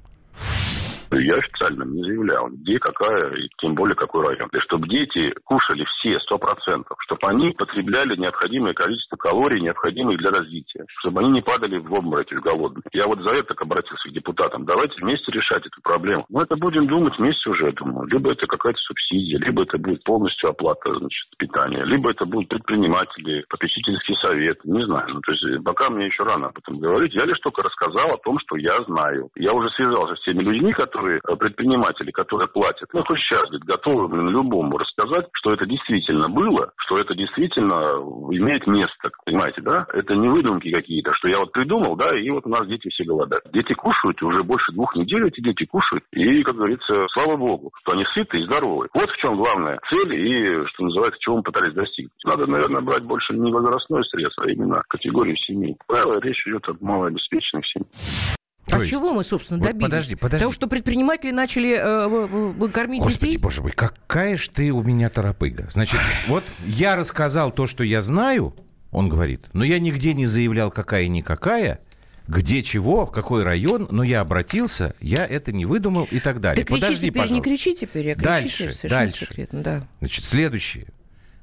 [1.11, 4.49] Я официально не заявлял, где, какая и тем более какой район.
[4.53, 10.31] И чтобы дети кушали все, сто процентов, чтобы они потребляли необходимое количество калорий, необходимых для
[10.31, 12.83] развития, чтобы они не падали в обмороки голодные.
[12.93, 14.65] Я вот за это обратился к депутатам.
[14.65, 16.25] Давайте вместе решать эту проблему.
[16.29, 18.07] Мы это будем думать вместе уже, я думаю.
[18.07, 23.45] Либо это какая-то субсидия, либо это будет полностью оплата значит, питания, либо это будут предприниматели,
[23.49, 25.07] попечительский совет, не знаю.
[25.15, 27.13] Ну, то есть пока мне еще рано об этом говорить.
[27.13, 29.29] Я лишь только рассказал о том, что я знаю.
[29.35, 32.89] Я уже связался с теми людьми, которые, э, предприниматели, которые платят.
[32.93, 37.85] Ну, хоть сейчас, говорит, готовы блин, любому рассказать, что это действительно было, что это действительно
[38.31, 39.11] имеет место.
[39.25, 39.85] Понимаете, да?
[39.93, 43.03] Это не выдумки какие-то, что я вот придумал, да, и вот у нас дети все
[43.03, 43.45] голодают.
[43.53, 46.03] Дети кушают, уже больше двух недель эти дети кушают.
[46.11, 48.89] И, как говорится, слава богу, что они сыты и здоровы.
[48.93, 52.13] Вот в чем главная цель и, что называется, чего мы пытались достигнуть.
[52.25, 55.75] Надо, наверное, брать больше не возрастной стресс, а именно категорию семей.
[55.87, 58.37] Правило, речь идет о малообеспеченных семьях.
[58.69, 59.85] А есть, чего мы, собственно, вот добились?
[59.85, 60.43] Подожди, подожди.
[60.43, 63.37] Того, что предприниматели начали э, кормить Господи, детей?
[63.41, 65.67] боже мой, какая ж ты у меня торопыга.
[65.71, 68.55] Значит, вот я рассказал то, что я знаю,
[68.91, 71.79] он говорит, но я нигде не заявлял, какая-никакая,
[72.27, 76.63] где чего, в какой район, но я обратился, я это не выдумал и так далее.
[76.63, 77.49] Да Подожди, теперь, пожалуйста.
[77.49, 79.25] не кричи теперь, а дальше, дальше.
[79.25, 79.87] Секретно, да.
[79.99, 80.87] Значит, следующее.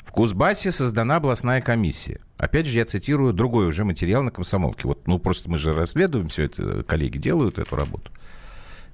[0.05, 2.21] В Кузбассе создана областная комиссия.
[2.39, 4.87] Опять же, я цитирую другой уже материал на комсомолке.
[4.87, 8.13] Вот, ну, просто мы же расследуем все это, коллеги делают эту работу.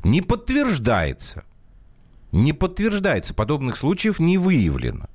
[0.02, 1.44] Не подтверждается,
[2.33, 5.07] не подтверждается, подобных случаев не выявлено.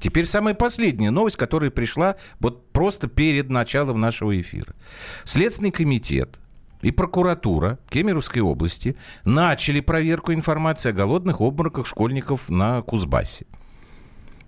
[0.00, 4.74] Теперь самая последняя новость, которая пришла вот просто перед началом нашего эфира.
[5.22, 6.38] Следственный комитет
[6.82, 13.46] и прокуратура Кемеровской области начали проверку информации о голодных обмороках школьников на Кузбассе.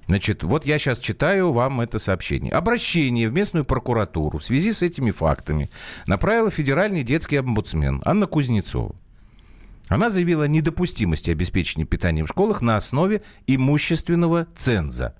[0.06, 2.52] Значит, вот я сейчас читаю вам это сообщение.
[2.52, 5.68] Обращение в местную прокуратуру в связи с этими фактами
[6.06, 8.94] направила федеральный детский омбудсмен Анна Кузнецова.
[9.88, 15.14] Она заявила о недопустимости обеспечения питанием в школах на основе имущественного ценза.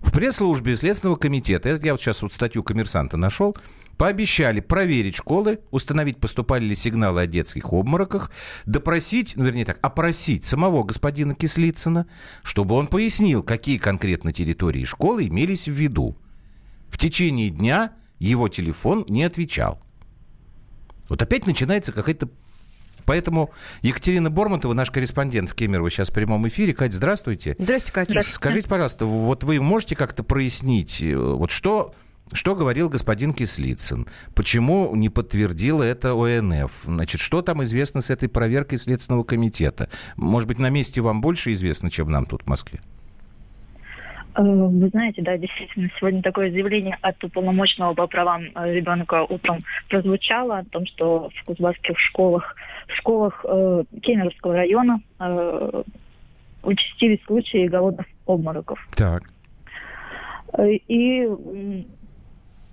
[0.00, 3.56] В пресс-службе Следственного комитета, это я вот сейчас вот статью коммерсанта нашел,
[3.98, 8.30] Пообещали проверить школы, установить, поступали ли сигналы о детских обмороках,
[8.64, 12.06] допросить, ну, вернее так, опросить самого господина Кислицына,
[12.44, 16.16] чтобы он пояснил, какие конкретно территории школы имелись в виду.
[16.88, 19.82] В течение дня его телефон не отвечал.
[21.08, 22.28] Вот опять начинается какая-то
[23.04, 26.74] Поэтому Екатерина Бормонтова, наш корреспондент в Кемерово, сейчас в прямом эфире.
[26.74, 27.56] Катя, здравствуйте.
[27.58, 28.20] Здравствуйте, Катя.
[28.20, 31.94] Скажите, пожалуйста, вот вы можете как-то прояснить, э, вот что
[32.32, 34.06] что говорил господин Кислицын?
[34.34, 36.82] Почему не подтвердила это ОНФ?
[36.84, 39.88] Значит, что там известно с этой проверкой Следственного комитета?
[40.16, 42.80] Может быть, на месте вам больше известно, чем нам тут в Москве?
[44.34, 49.58] Э, вы знаете, да, действительно, сегодня такое заявление от уполномоченного по правам э, ребенка утром
[49.88, 52.56] прозвучало о том, что в кузбасских школах,
[52.88, 55.82] в школах э, Кемеровского района э,
[56.62, 58.86] участились случаи голодных обмороков.
[58.94, 59.24] Так.
[60.56, 61.28] Э, и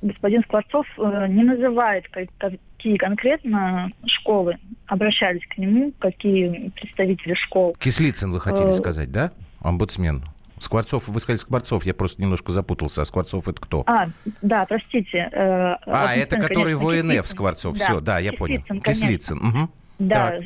[0.05, 7.75] господин Скворцов э, не называет, какие конкретно школы обращались к нему, какие представители школ.
[7.79, 9.31] Кислицын вы хотели э, сказать, да?
[9.61, 10.23] Омбудсмен.
[10.59, 13.01] Скворцов, вы сказали Скворцов, я просто немножко запутался.
[13.01, 13.83] А Скворцов это кто?
[13.87, 14.07] А,
[14.41, 15.29] да, простите.
[15.31, 17.77] Э, а, это который в ОНФ Скворцов.
[17.77, 18.61] Да, Все, да, я понял.
[18.83, 19.37] Кислицын.
[19.37, 19.69] Угу.
[19.99, 20.43] Да, так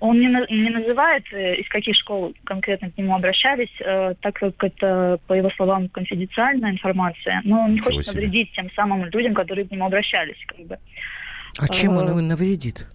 [0.00, 4.62] он не, не называет, э, из каких школ конкретно к нему обращались, э, так как
[4.62, 8.14] это, по его словам, конфиденциальная информация, но он не хочет себе.
[8.14, 10.38] навредить тем самым людям, которые к нему обращались.
[10.46, 10.78] Как бы.
[11.58, 12.86] А чем он э, навредит?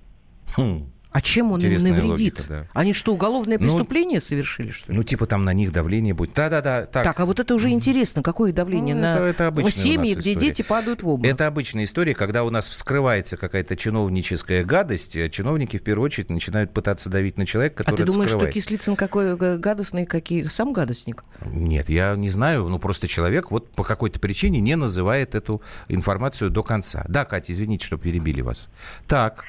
[0.55, 0.85] Хм.
[1.13, 2.39] А чем он Интересная им навредит?
[2.39, 2.67] Логика, да.
[2.73, 4.97] Они что, уголовное ну, преступление ну, совершили, что ли?
[4.97, 6.33] Ну, типа там на них давление будет.
[6.33, 6.87] Да-да-да.
[6.87, 7.03] Так.
[7.03, 8.23] так, а вот это уже интересно.
[8.23, 11.31] Какое давление ну, на это, это семьи, где дети падают в обморок?
[11.31, 16.31] Это обычная история, когда у нас вскрывается какая-то чиновническая гадость, а чиновники в первую очередь
[16.31, 18.51] начинают пытаться давить на человека, который А ты думаешь, скрывает.
[18.51, 21.23] что Кислицын какой гадостный, какие сам гадостник?
[21.45, 22.67] Нет, я не знаю.
[22.69, 27.05] Ну, просто человек вот по какой-то причине не называет эту информацию до конца.
[27.07, 28.69] Да, Катя, извините, что перебили вас.
[29.07, 29.45] Так.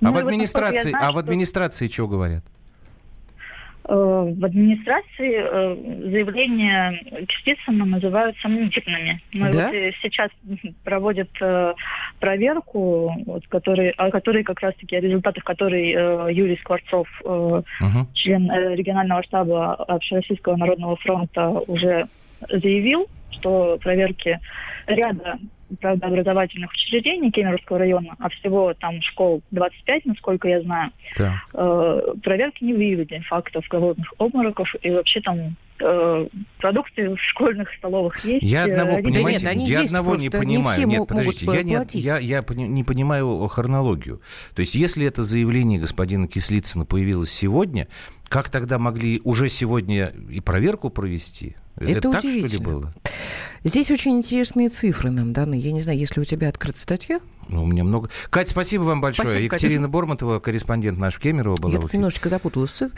[0.00, 1.94] А, ну, в администрации, знаю, а в администрации что...
[1.94, 2.44] что говорят?
[3.88, 9.20] Э, в администрации э, заявления Кистицына называют сомнительными.
[9.32, 9.66] Мы да?
[9.66, 10.30] вот сейчас
[10.82, 11.74] проводят э,
[12.18, 17.64] проверку, вот, который, о которой как раз-таки, о результатах которой Юрий Скворцов, угу.
[18.14, 22.06] член регионального штаба Общероссийского народного фронта, уже
[22.48, 24.40] заявил, что проверки
[24.86, 25.38] ряда
[25.80, 31.42] правообразовательных учреждений Кемеровского района, а всего там школ 25, насколько я знаю, да.
[31.54, 36.26] э, проверки не выявили фактов голодных обмороков, и вообще там э,
[36.58, 38.42] продукты в школьных столовых есть.
[38.42, 40.78] Я одного, понимаете, нет, они я есть, одного не понимаю.
[40.78, 44.20] Не нет, подождите, я, не, я, я не понимаю хронологию.
[44.54, 47.88] То есть, если это заявление господина Кислицына появилось сегодня,
[48.28, 51.56] как тогда могли уже сегодня и проверку провести?
[51.76, 52.92] Это, это так, что ли, было?
[53.64, 55.54] Здесь очень интересные цифры нам даны.
[55.54, 57.20] Я не знаю, если у тебя открыта статья.
[57.48, 58.10] Ну, у меня много.
[58.30, 59.28] Катя, спасибо вам большое.
[59.28, 59.92] Спасибо, Екатерина Катюша.
[59.92, 61.72] Борматова, корреспондент наш в Кемерово была.
[61.72, 62.72] Я тут немножечко запуталась.
[62.72, 62.92] Так...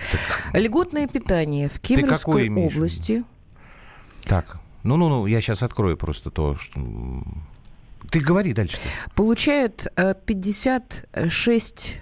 [0.53, 3.25] Льготное питание в Кемеровской области.
[4.25, 6.81] Так, ну-ну-ну, я сейчас открою просто то, что...
[8.11, 8.77] Ты говори дальше.
[8.77, 9.15] -то.
[9.15, 9.93] Получает
[10.25, 12.01] 56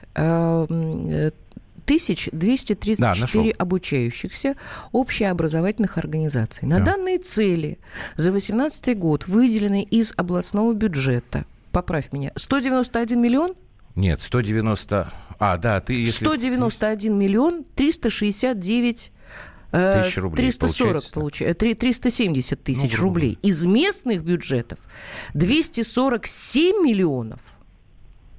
[1.87, 4.57] 1234 да, обучающихся
[4.91, 6.67] общеобразовательных организаций.
[6.67, 6.93] На да.
[6.93, 7.79] данные цели
[8.17, 13.55] за 2018 год выделены из областного бюджета, поправь меня, 191 миллион?
[13.95, 15.13] Нет, 190...
[15.39, 15.93] А, да, ты...
[15.95, 16.25] Если...
[16.25, 19.13] 191 миллион 369
[19.71, 23.39] э, Тысяч рублей 340 получается, 370 тысяч ну, рублей.
[23.43, 24.81] Из местных бюджетов
[25.35, 27.41] 247 миллионов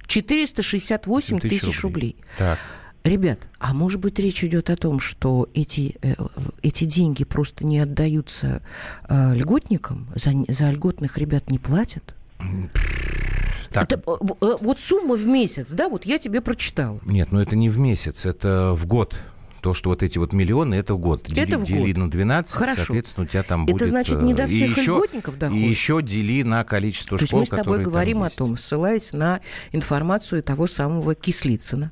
[0.06, 2.16] 468 тысяч, тысяч рублей.
[2.16, 2.16] рублей.
[2.36, 2.58] Так.
[3.04, 6.14] Ребят, а может быть речь идет о том, что эти, э,
[6.62, 8.62] эти деньги просто не отдаются
[9.08, 12.14] э, льготникам, за, за льготных ребят не платят?
[13.70, 13.84] Так.
[13.84, 17.00] Это, э, вот сумма в месяц, да, вот я тебе прочитал.
[17.04, 19.14] Нет, ну это не в месяц, это в год.
[19.60, 21.26] То, что вот эти вот миллионы, это в год.
[21.30, 22.76] Это дели, в дели на 12, Хорошо.
[22.76, 23.76] соответственно, у тебя там будет...
[23.76, 25.64] Это значит, не до всех и льготников еще, доходит?
[25.64, 29.12] И еще дели на количество То школ, есть мы с тобой говорим о том, ссылаясь
[29.12, 29.40] на
[29.72, 31.90] информацию того самого Кислицына,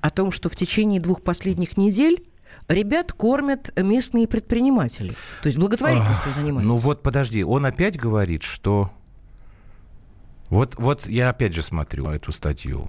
[0.00, 2.24] о том, что в течение двух последних недель
[2.68, 5.10] ребят кормят местные предприниматели.
[5.42, 6.68] То есть благотворительностью занимаются.
[6.68, 8.90] Ну вот подожди, он опять говорит, что...
[10.48, 12.88] Вот, вот я опять же смотрю эту статью.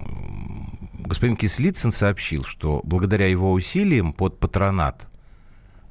[0.92, 5.08] Господин Кислицын сообщил, что благодаря его усилиям под патронат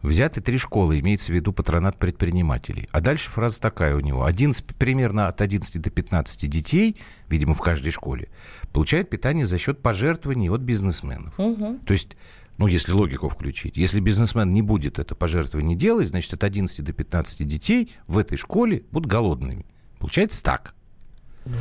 [0.07, 2.87] взяты три школы, имеется в виду патронат предпринимателей.
[2.91, 4.25] А дальше фраза такая у него.
[4.25, 6.97] 11, примерно от 11 до 15 детей,
[7.29, 8.29] видимо, в каждой школе,
[8.73, 11.37] получают питание за счет пожертвований от бизнесменов.
[11.39, 11.79] Угу.
[11.85, 12.15] То есть
[12.57, 13.77] ну, если логику включить.
[13.77, 18.37] Если бизнесмен не будет это пожертвование делать, значит, от 11 до 15 детей в этой
[18.37, 19.65] школе будут голодными.
[19.99, 20.73] Получается так.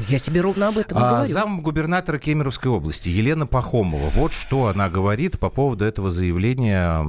[0.09, 1.27] Я тебе ровно об этом и а, говорю.
[1.27, 4.09] Зам губернатора Кемеровской области Елена Пахомова.
[4.11, 7.05] Вот что она говорит по поводу этого заявления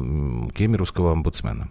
[0.51, 1.69] Кемеровского омбудсмена.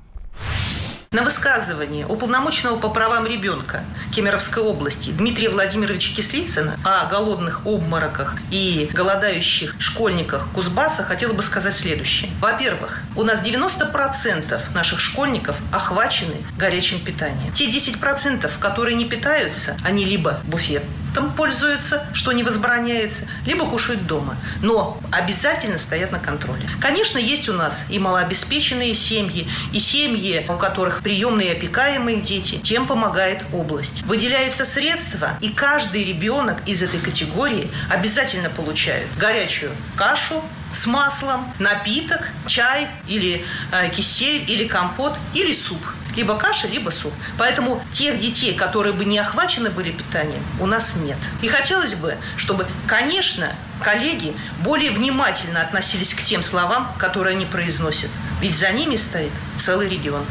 [1.12, 8.90] На высказывание уполномоченного по правам ребенка Кемеровской области Дмитрия Владимировича Кислицына о голодных обмороках и
[8.92, 12.31] голодающих школьниках Кузбасса хотела бы сказать следующее.
[12.40, 17.53] Во-первых, у нас 90% наших школьников охвачены горячим питанием.
[17.53, 20.83] Те 10%, которые не питаются, они либо буфет
[21.16, 24.37] там пользуются, что не возбраняется, либо кушают дома.
[24.61, 26.68] Но обязательно стоят на контроле.
[26.79, 32.57] Конечно, есть у нас и малообеспеченные семьи, и семьи, у которых приемные и опекаемые дети.
[32.57, 34.02] Тем помогает область.
[34.02, 40.42] Выделяются средства, и каждый ребенок из этой категории обязательно получает горячую кашу,
[40.77, 45.81] с маслом, напиток, чай или э, кисель, или компот, или суп
[46.17, 47.12] либо каша, либо суп.
[47.39, 51.19] Поэтому тех детей, которые бы не охвачены были питанием, у нас нет.
[51.43, 54.35] И хотелось бы, чтобы, конечно, коллеги
[54.65, 58.11] более внимательно относились к тем словам, которые они произносят.
[58.41, 59.31] Ведь за ними стоит
[59.62, 60.25] целый регион.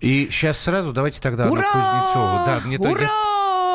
[0.00, 1.62] И сейчас сразу давайте тогда Ура!
[1.62, 2.44] на Кузнецову.
[2.44, 3.25] Да, мне Ура!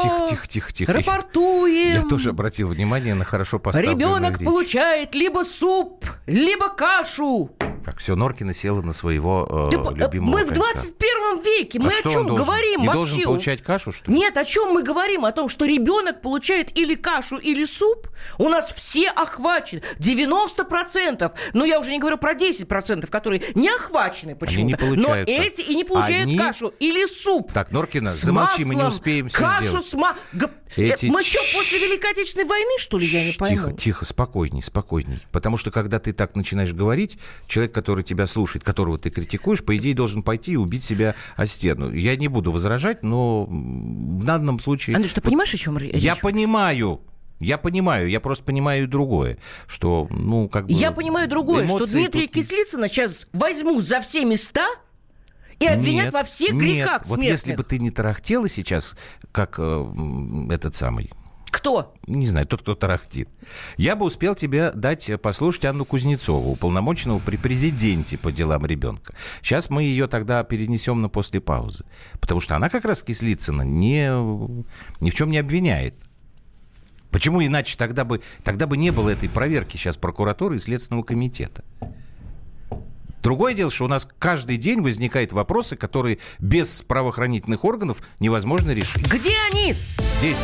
[0.01, 0.93] Тихо, тихо, тихо, тихо.
[0.93, 1.93] Рапортуем.
[1.93, 4.47] Я тоже обратил внимание на хорошо поставленную Ребенок речь.
[4.47, 7.51] получает либо суп, либо кашу.
[7.85, 10.53] Так, все, Норкина села на своего э, Ты, любимого Мы конька.
[10.53, 12.93] в 21 веке, а мы о чем говорим Не вообще?
[12.93, 14.17] должен получать кашу, что ли?
[14.17, 15.25] Нет, о чем мы говорим?
[15.25, 18.07] О том, что ребенок получает или кашу, или суп.
[18.37, 19.81] У нас все охвачены.
[19.99, 21.31] 90%.
[21.53, 24.61] Ну, я уже не говорю про 10%, которые не охвачены почему-то.
[24.61, 25.27] Они не получают.
[25.27, 26.37] Но эти и не получают Они...
[26.37, 27.51] кашу или суп.
[27.51, 29.89] Так, Норкина, с замолчи, маслом, мы не успеем все кашу сделать.
[29.89, 30.51] с маслом.
[30.77, 31.07] Эти...
[31.07, 33.55] Мы что, после Великой Отечественной войны, что ли, я не пойму?
[33.55, 35.19] Тихо, тихо, спокойней, спокойней.
[35.31, 37.17] Потому что, когда ты так начинаешь говорить,
[37.47, 41.45] человек, который тебя слушает, которого ты критикуешь, по идее, должен пойти и убить себя о
[41.45, 41.91] стену.
[41.91, 44.95] Я не буду возражать, но в данном случае...
[44.95, 45.93] Андрей, ты понимаешь, о чем речь?
[45.95, 47.01] Я понимаю,
[47.39, 50.71] я понимаю, я просто понимаю другое, что, ну, как бы...
[50.71, 52.35] Я понимаю другое, что Дмитрия тут...
[52.35, 54.67] Кислицына сейчас возьмут за все места
[55.59, 57.07] и обвинят нет, во всех грехах нет.
[57.07, 58.95] Вот если бы ты не тарахтела сейчас,
[59.31, 59.85] как э,
[60.51, 61.11] этот самый...
[61.51, 61.93] Кто?
[62.07, 63.29] Не знаю, тот, кто тарахтит.
[63.77, 69.13] Я бы успел тебе дать послушать Анну Кузнецову, уполномоченного при президенте по делам ребенка.
[69.41, 71.85] Сейчас мы ее тогда перенесем на после паузы.
[72.19, 74.09] Потому что она как раз Кислицына не,
[75.01, 75.95] ни в чем не обвиняет.
[77.11, 81.65] Почему иначе тогда бы, тогда бы не было этой проверки сейчас прокуратуры и Следственного комитета?
[83.21, 89.05] Другое дело, что у нас каждый день возникают вопросы, которые без правоохранительных органов невозможно решить.
[89.05, 89.75] Где они?
[89.99, 90.43] Здесь.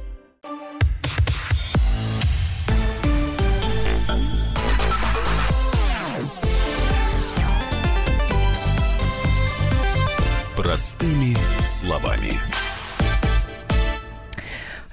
[11.81, 12.39] Словами.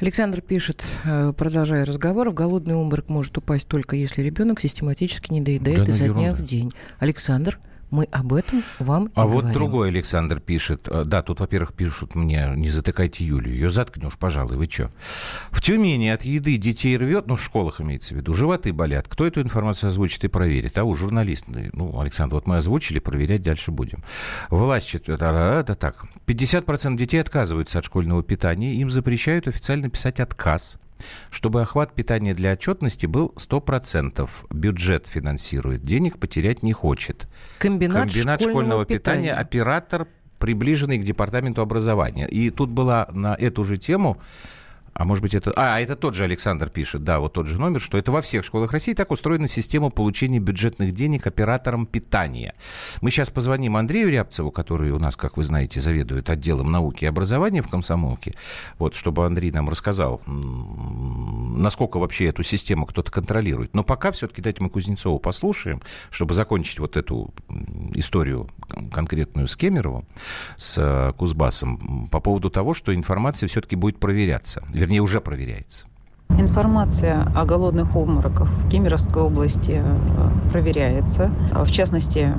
[0.01, 5.43] Александр пишет, э, продолжая разговор, в голодный обморок может упасть только если ребенок систематически не
[5.43, 6.72] доедает да, изо дня в день.
[6.99, 7.59] Александр,
[7.91, 10.89] мы об этом вам А вот другой Александр пишет.
[10.89, 13.51] Э, да, тут, во-первых, пишут мне, не затыкайте Юлю.
[13.51, 14.91] Ее заткнешь, пожалуй, вы что?
[15.51, 19.07] В Тюмени от еды детей рвет, ну, в школах имеется в виду, животы болят.
[19.09, 20.76] Кто эту информацию озвучит и проверит?
[20.78, 21.70] А у журналисты.
[21.72, 24.03] Ну, Александр, вот мы озвучили, проверять дальше будем.
[24.51, 26.05] Власть, это, это так.
[26.26, 28.74] 50% детей отказываются от школьного питания.
[28.74, 30.78] Им запрещают официально писать отказ
[31.31, 34.29] чтобы охват питания для отчетности был 100%.
[34.51, 37.29] Бюджет финансирует, денег потерять не хочет.
[37.59, 42.29] Комбинат, Комбинат школьного, школьного питания, питания, оператор, приближенный к департаменту образования.
[42.29, 44.19] И тут была на эту же тему
[44.95, 45.53] а может быть это...
[45.57, 48.45] А, это тот же Александр пишет, да, вот тот же номер, что это во всех
[48.45, 52.55] школах России так устроена система получения бюджетных денег оператором питания.
[53.01, 57.09] Мы сейчас позвоним Андрею Рябцеву, который у нас, как вы знаете, заведует отделом науки и
[57.09, 58.34] образования в Комсомолке,
[58.78, 63.74] вот, чтобы Андрей нам рассказал, насколько вообще эту систему кто-то контролирует.
[63.74, 65.80] Но пока все-таки дайте мы Кузнецову послушаем,
[66.11, 67.32] чтобы закончить вот эту
[67.95, 68.49] историю
[68.93, 70.07] конкретную с Кемеровым,
[70.57, 75.86] с э, Кузбассом, по поводу того, что информация все-таки будет проверяться вернее, уже проверяется.
[76.39, 81.32] Информация о голодных обмороках в Кемеровской области э, проверяется.
[81.53, 82.32] В частности,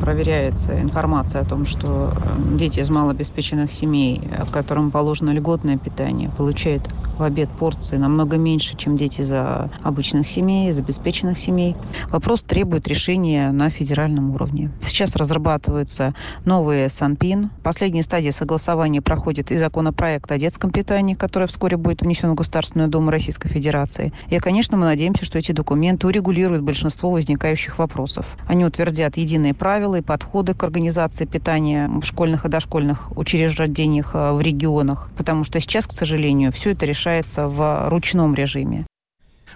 [0.00, 6.90] проверяется информация о том, что э, дети из малообеспеченных семей, которым положено льготное питание, получают
[7.16, 11.76] в обед порции намного меньше, чем дети за обычных семей, из обеспеченных семей.
[12.10, 14.72] Вопрос требует решения на федеральном уровне.
[14.82, 17.50] Сейчас разрабатываются новые СанПИН.
[17.62, 22.88] Последняя стадия согласования проходит и законопроект о детском питании, который вскоре будет внесен в Государственную
[22.88, 24.12] Думу Российской Федерации.
[24.28, 28.36] И, конечно, мы надеемся, что эти документы урегулируют большинство возникающих вопросов.
[28.46, 34.32] Они утвердят единые правила и подходы к организации питания в школьных и дошкольных учреждениях э,
[34.32, 38.86] в регионах, потому что сейчас, к сожалению, все это решается в ручном режиме.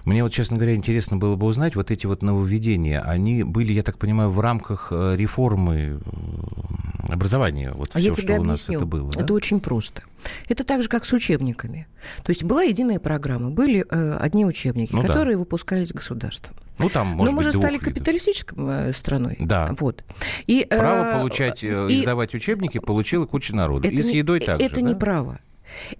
[0.05, 3.83] Мне вот, честно говоря, интересно было бы узнать, вот эти вот нововведения, они были, я
[3.83, 8.41] так понимаю, в рамках э, реформы э, образования, вот а все, я тебе что объясню.
[8.41, 9.09] у нас это было.
[9.09, 9.33] Это да?
[9.33, 10.03] очень просто.
[10.47, 11.87] Это так же, как с учебниками.
[12.23, 15.39] То есть была единая программа, были э, одни учебники, ну, которые да.
[15.39, 16.55] выпускались государством.
[16.77, 17.87] Ну, там, может Но мы быть, же стали видов.
[17.87, 19.37] капиталистической э, страной.
[19.39, 19.75] Да.
[19.77, 20.03] Вот.
[20.47, 23.89] И, право получать, и, издавать учебники получила куча народу.
[23.89, 24.81] И с едой не, также, Это да?
[24.81, 25.39] не право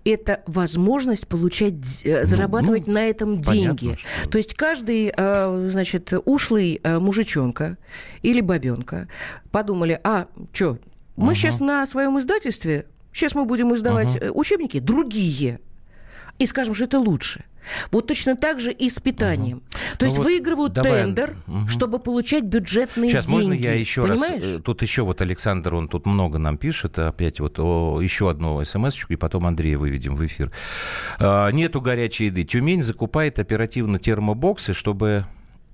[0.06, 3.96] это возможность получать, э, ну, зарабатывать ну, на этом деньги.
[3.96, 4.30] Что...
[4.30, 7.78] То есть каждый, э, значит, ушлый э, мужичонка
[8.22, 9.08] или бабенка
[9.52, 10.80] подумали, а, что,
[11.16, 11.36] мы угу.
[11.36, 14.40] сейчас на своем издательстве, сейчас мы будем издавать угу.
[14.40, 15.60] учебники другие,
[16.40, 17.46] и скажем, что это лучше.
[17.92, 19.58] Вот точно так же и с питанием.
[19.58, 19.66] Угу.
[19.98, 21.04] То ну есть вот выигрывают давай...
[21.04, 21.68] тендер, угу.
[21.68, 23.36] чтобы получать бюджетные Сейчас, деньги.
[23.36, 24.56] можно я еще Понимаешь?
[24.56, 24.62] раз...
[24.64, 28.98] Тут еще вот Александр, он тут много нам пишет, опять вот о, еще одну смс
[29.10, 30.52] и потом Андрея выведем в эфир.
[31.20, 32.44] А, нету горячей еды.
[32.44, 35.26] Тюмень закупает оперативно термобоксы, чтобы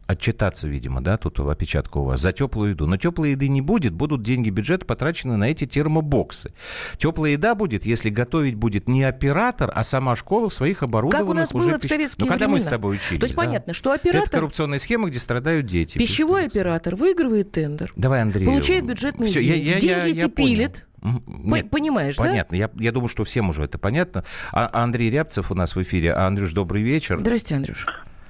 [0.08, 2.88] отчитаться, видимо, да, тут опечатка у вас, за теплую еду.
[2.88, 6.54] Но теплой еды не будет, будут деньги бюджета потрачены на эти термобоксы.
[6.98, 11.30] Теплая еда будет, если готовить будет не оператор, а сама школа в своих оборудованных Как
[11.30, 11.90] у нас уже было пищ...
[11.90, 12.54] в советские Ну, когда времена.
[12.54, 13.20] мы с тобой учились.
[13.20, 13.42] То есть да?
[13.42, 14.24] понятно, что оператор...
[14.24, 15.98] Это коррупционная схема, где страдают дети.
[15.98, 17.92] Пищевой оператор выигрывает тендер.
[17.96, 18.46] Давай, Андрей.
[18.46, 19.68] Получает бюджетные Все, деньги.
[19.68, 20.88] Я, я, деньги я, эти я пилит.
[21.28, 22.58] Нет, Понимаешь, понятно.
[22.58, 22.58] да?
[22.58, 24.24] Я, я думаю, что всем уже это понятно.
[24.52, 26.14] А, Андрей Рябцев у нас в эфире.
[26.14, 27.20] А, Андрюш, добрый вечер.
[27.20, 27.86] Здрасте, Андрюш.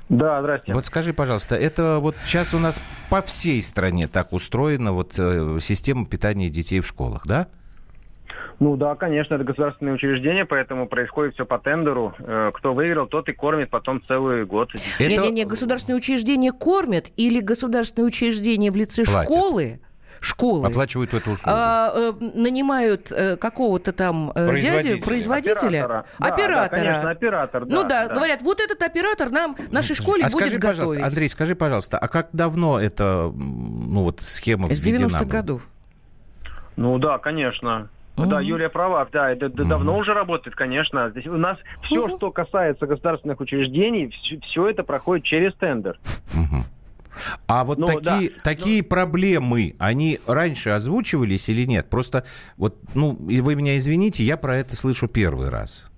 [0.10, 0.74] Да, здрасте.
[0.74, 5.58] Вот скажи, пожалуйста, это вот сейчас у нас по всей стране так устроена вот э,
[5.60, 7.48] система питания детей в школах, да?
[8.60, 12.14] Ну да, конечно, это государственное учреждение, поэтому происходит все по тендеру.
[12.20, 14.70] Э, кто выиграл, тот и кормит потом целый год.
[15.00, 15.50] Не-не-не, это...
[15.50, 19.32] государственные учреждения кормят или государственные учреждения в лице Платят.
[19.32, 19.80] школы
[20.20, 20.68] школы.
[20.68, 21.56] Оплачивают эту услугу.
[21.58, 24.94] А, э, нанимают э, какого-то там э, Производителя.
[24.96, 25.56] дядю, производителя.
[25.86, 26.06] Оператора.
[26.20, 26.70] Да, оператора.
[26.70, 28.14] да, конечно, оператор, да, ну да, да.
[28.16, 30.78] говорят, вот этот оператор нам нашей школе а будет скажи, готовить.
[30.80, 35.30] пожалуйста, Андрей, скажи, пожалуйста, а как давно эта ну, вот, схема С введена 90-х была?
[35.32, 35.62] годов.
[36.76, 37.90] Ну да, конечно.
[38.18, 38.30] Мгм.
[38.30, 41.10] Да, Юлия права, да, это д- давно уже работает, конечно.
[41.10, 44.14] Здесь у нас все, что касается государственных учреждений,
[44.44, 46.00] все, это проходит через тендер.
[46.34, 46.64] Мгм.
[47.48, 48.36] А вот Ну, такие, да.
[48.44, 51.90] такие проблемы, они раньше озвучивались или нет?
[51.90, 52.26] Просто
[52.58, 55.92] вот, ну, вы меня извините, я про это слышу первый раз.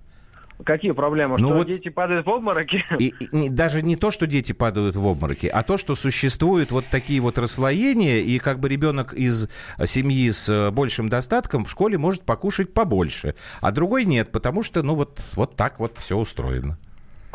[0.64, 1.38] Какие проблемы?
[1.38, 2.84] Ну что вот- дети падают в обмороки?
[2.98, 6.84] И, и даже не то, что дети падают в обмороки, а то, что существуют вот
[6.90, 9.48] такие вот расслоения, и как бы ребенок из
[9.84, 14.82] семьи с э, большим достатком в школе может покушать побольше, а другой нет, потому что,
[14.82, 16.76] ну, вот, вот так вот все устроено.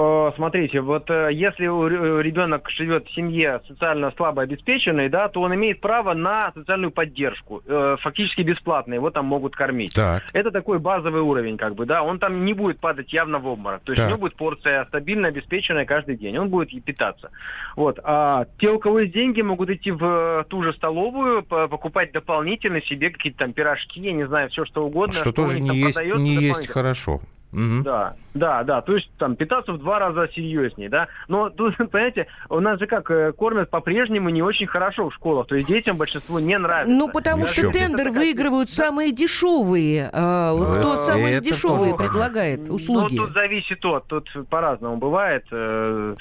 [0.04, 5.42] Э, Смотрите, вот э, если ре- ребенок живет в семье социально слабо обеспеченной, да, то
[5.42, 9.94] он имеет право на социальную поддержку, э, фактически бесплатно, его там могут кормить.
[9.94, 10.24] Так.
[10.34, 13.82] Это такой базовый уровень, как бы, да, он там не будет падать явно в обморок.
[13.84, 14.08] То есть Так.
[14.08, 17.30] у него будет порция стабильно обеспеченная каждый день, он будет питаться.
[17.76, 18.00] Вот.
[18.04, 22.12] А те, у кого есть деньги, могут идти в э, ту же столовую, по- покупать
[22.12, 25.14] дополнительно себе какие-то там пирожки, я не знаю, все что угодно.
[25.14, 27.22] Что тоже не есть, не есть хорошо.
[27.54, 27.84] Мгм.
[27.84, 28.82] Да, да, да.
[28.82, 31.08] То есть там питаться в два раза серьезнее, да.
[31.28, 35.48] Но тут, понимаете, у нас же как э, кормят по-прежнему не очень хорошо в школах.
[35.48, 36.92] То есть детям большинству не нравится.
[36.94, 40.10] Ну, потому что тендер выигрывают самые дешевые.
[40.12, 42.04] А, вот Ну, кто самые тоже дешевые правда.
[42.04, 43.16] предлагает услуги.
[43.18, 45.46] Ну, тут зависит от, тут по-разному бывает.
[45.52, 46.16] э,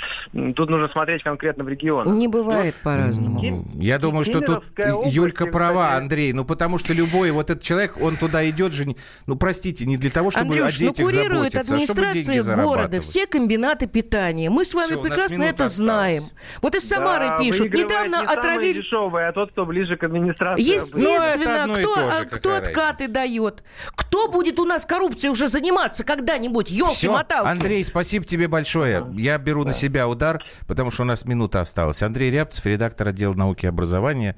[0.55, 2.19] Тут нужно смотреть конкретно в регион.
[2.19, 3.41] Не бывает по-разному.
[3.43, 4.65] Ну, Я думаю, что тут
[5.07, 6.33] Юлька права, кстати- Андрей.
[6.33, 8.85] Ну, потому что любой вот этот человек, он туда идет же,
[9.27, 13.01] ну, простите, не для того, чтобы Андрюш, о ну детях курирует заботиться, а администрация города
[13.01, 14.51] все комбинаты питания.
[14.51, 15.73] Мы с вами нас прекрасно это осталась.
[15.75, 16.23] знаем.
[16.61, 18.83] Вот из Самары Да, пишут, недавно не отравили...
[18.83, 20.63] дешевый, а тот, кто ближе к администрации.
[20.63, 23.13] Ну, Естественно, и кто, то же, а, кто откаты разница.
[23.13, 23.65] дает?
[23.95, 26.67] Кто будет у нас коррупцией уже заниматься когда-нибудь?
[26.69, 27.49] Все, Елки-моталки.
[27.49, 29.07] Андрей, спасибо тебе большое.
[29.17, 32.03] Я беру на себя удар, потому что у нас минута осталась.
[32.03, 34.37] Андрей Рябцев, редактор отдела науки и образования,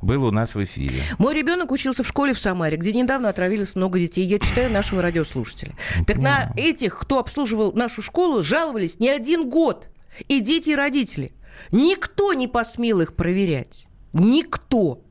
[0.00, 0.96] был у нас в эфире.
[1.18, 4.24] Мой ребенок учился в школе в Самаре, где недавно отравились много детей.
[4.24, 5.74] Я читаю нашего радиослушателя.
[6.06, 9.88] Так на этих, кто обслуживал нашу школу, жаловались не один год.
[10.28, 11.32] И дети, и родители.
[11.70, 13.86] Никто не посмел их проверять.
[14.12, 15.02] Никто.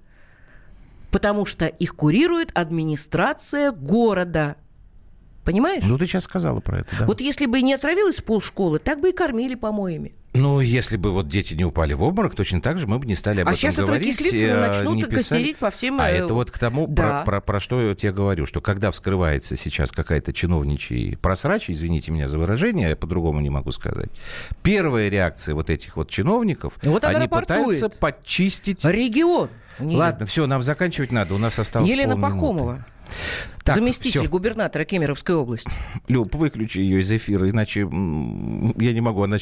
[1.11, 4.57] Потому что их курирует администрация города.
[5.43, 5.83] Понимаешь?
[5.85, 7.05] Ну, ты сейчас сказала про это, да?
[7.05, 10.15] Вот если бы и не отравилась полшколы, так бы и кормили помоями.
[10.33, 13.15] Ну, если бы вот дети не упали в обморок, точно так же мы бы не
[13.15, 14.13] стали об А этом сейчас говорить.
[14.15, 15.53] отрокислительно э, начнут не писали.
[15.59, 17.23] по всем, А э, это вот к тому, да.
[17.23, 22.13] про, про- про что я тебе говорю, что когда вскрывается сейчас какая-то чиновничий просрач, извините
[22.13, 24.09] меня за выражение, я по-другому не могу сказать,
[24.63, 28.85] первая реакция вот этих вот чиновников, Вот они пытаются подчистить...
[28.85, 29.49] Регион.
[29.79, 32.15] Ладно, все, нам заканчивать надо, у нас осталось Елена.
[32.15, 32.85] Пахомова,
[33.63, 34.29] Так, заместитель всё.
[34.29, 35.71] губернатора Кемеровской области.
[36.07, 39.37] Люб, выключи ее из эфира, иначе я не могу, она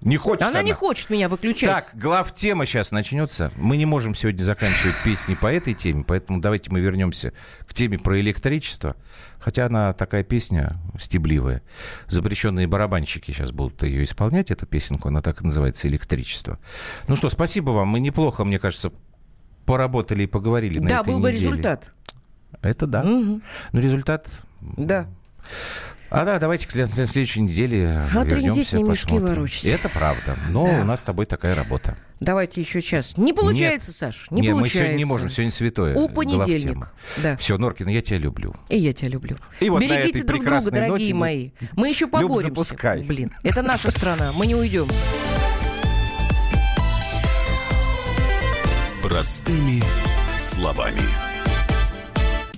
[0.00, 1.70] не хочет Она не хочет меня выключать.
[1.70, 3.52] Так, глав тема сейчас начнется.
[3.56, 7.32] Мы не можем сегодня заканчивать песни по этой теме, поэтому давайте мы вернемся
[7.66, 8.96] к теме про электричество.
[9.38, 11.62] Хотя она такая песня стебливая.
[12.08, 15.08] Запрещенные барабанщики сейчас будут ее исполнять, эту песенку.
[15.08, 16.58] Она так и называется «Электричество».
[17.08, 17.88] Ну что, спасибо вам.
[17.88, 18.92] Мы неплохо, мне кажется,
[19.64, 21.46] поработали и поговорили на да, этой был бы неделе.
[21.46, 21.92] результат.
[22.62, 23.02] Это да.
[23.02, 23.42] Мгм.
[23.72, 24.28] Но результат...
[24.60, 25.06] Да.
[26.10, 29.64] А да, давайте к след- следующей неделе А вернемся, недели мешки ворочать.
[29.64, 30.36] Это правда.
[30.48, 30.80] Но Да.
[30.80, 31.96] у нас с тобой такая работа.
[32.18, 33.16] Давайте еще час.
[33.16, 34.78] Не получается, Саш, не Нет, мы получается.
[34.78, 35.94] сегодня не можем, сегодня святое.
[35.96, 36.88] У понедельник.
[37.22, 37.36] Да.
[37.36, 38.54] Все, Норкин, я тебя люблю.
[38.68, 39.36] И я тебя люблю.
[39.60, 41.50] И вот на Берегите этой друг друга, дорогие ноте мы- мои.
[41.76, 42.42] Мы еще Люб, поборемся.
[42.48, 43.02] запускай.
[43.04, 44.88] Блин, это наша страна, мы не уйдем.
[49.02, 49.80] Простыми
[50.38, 51.29] словами.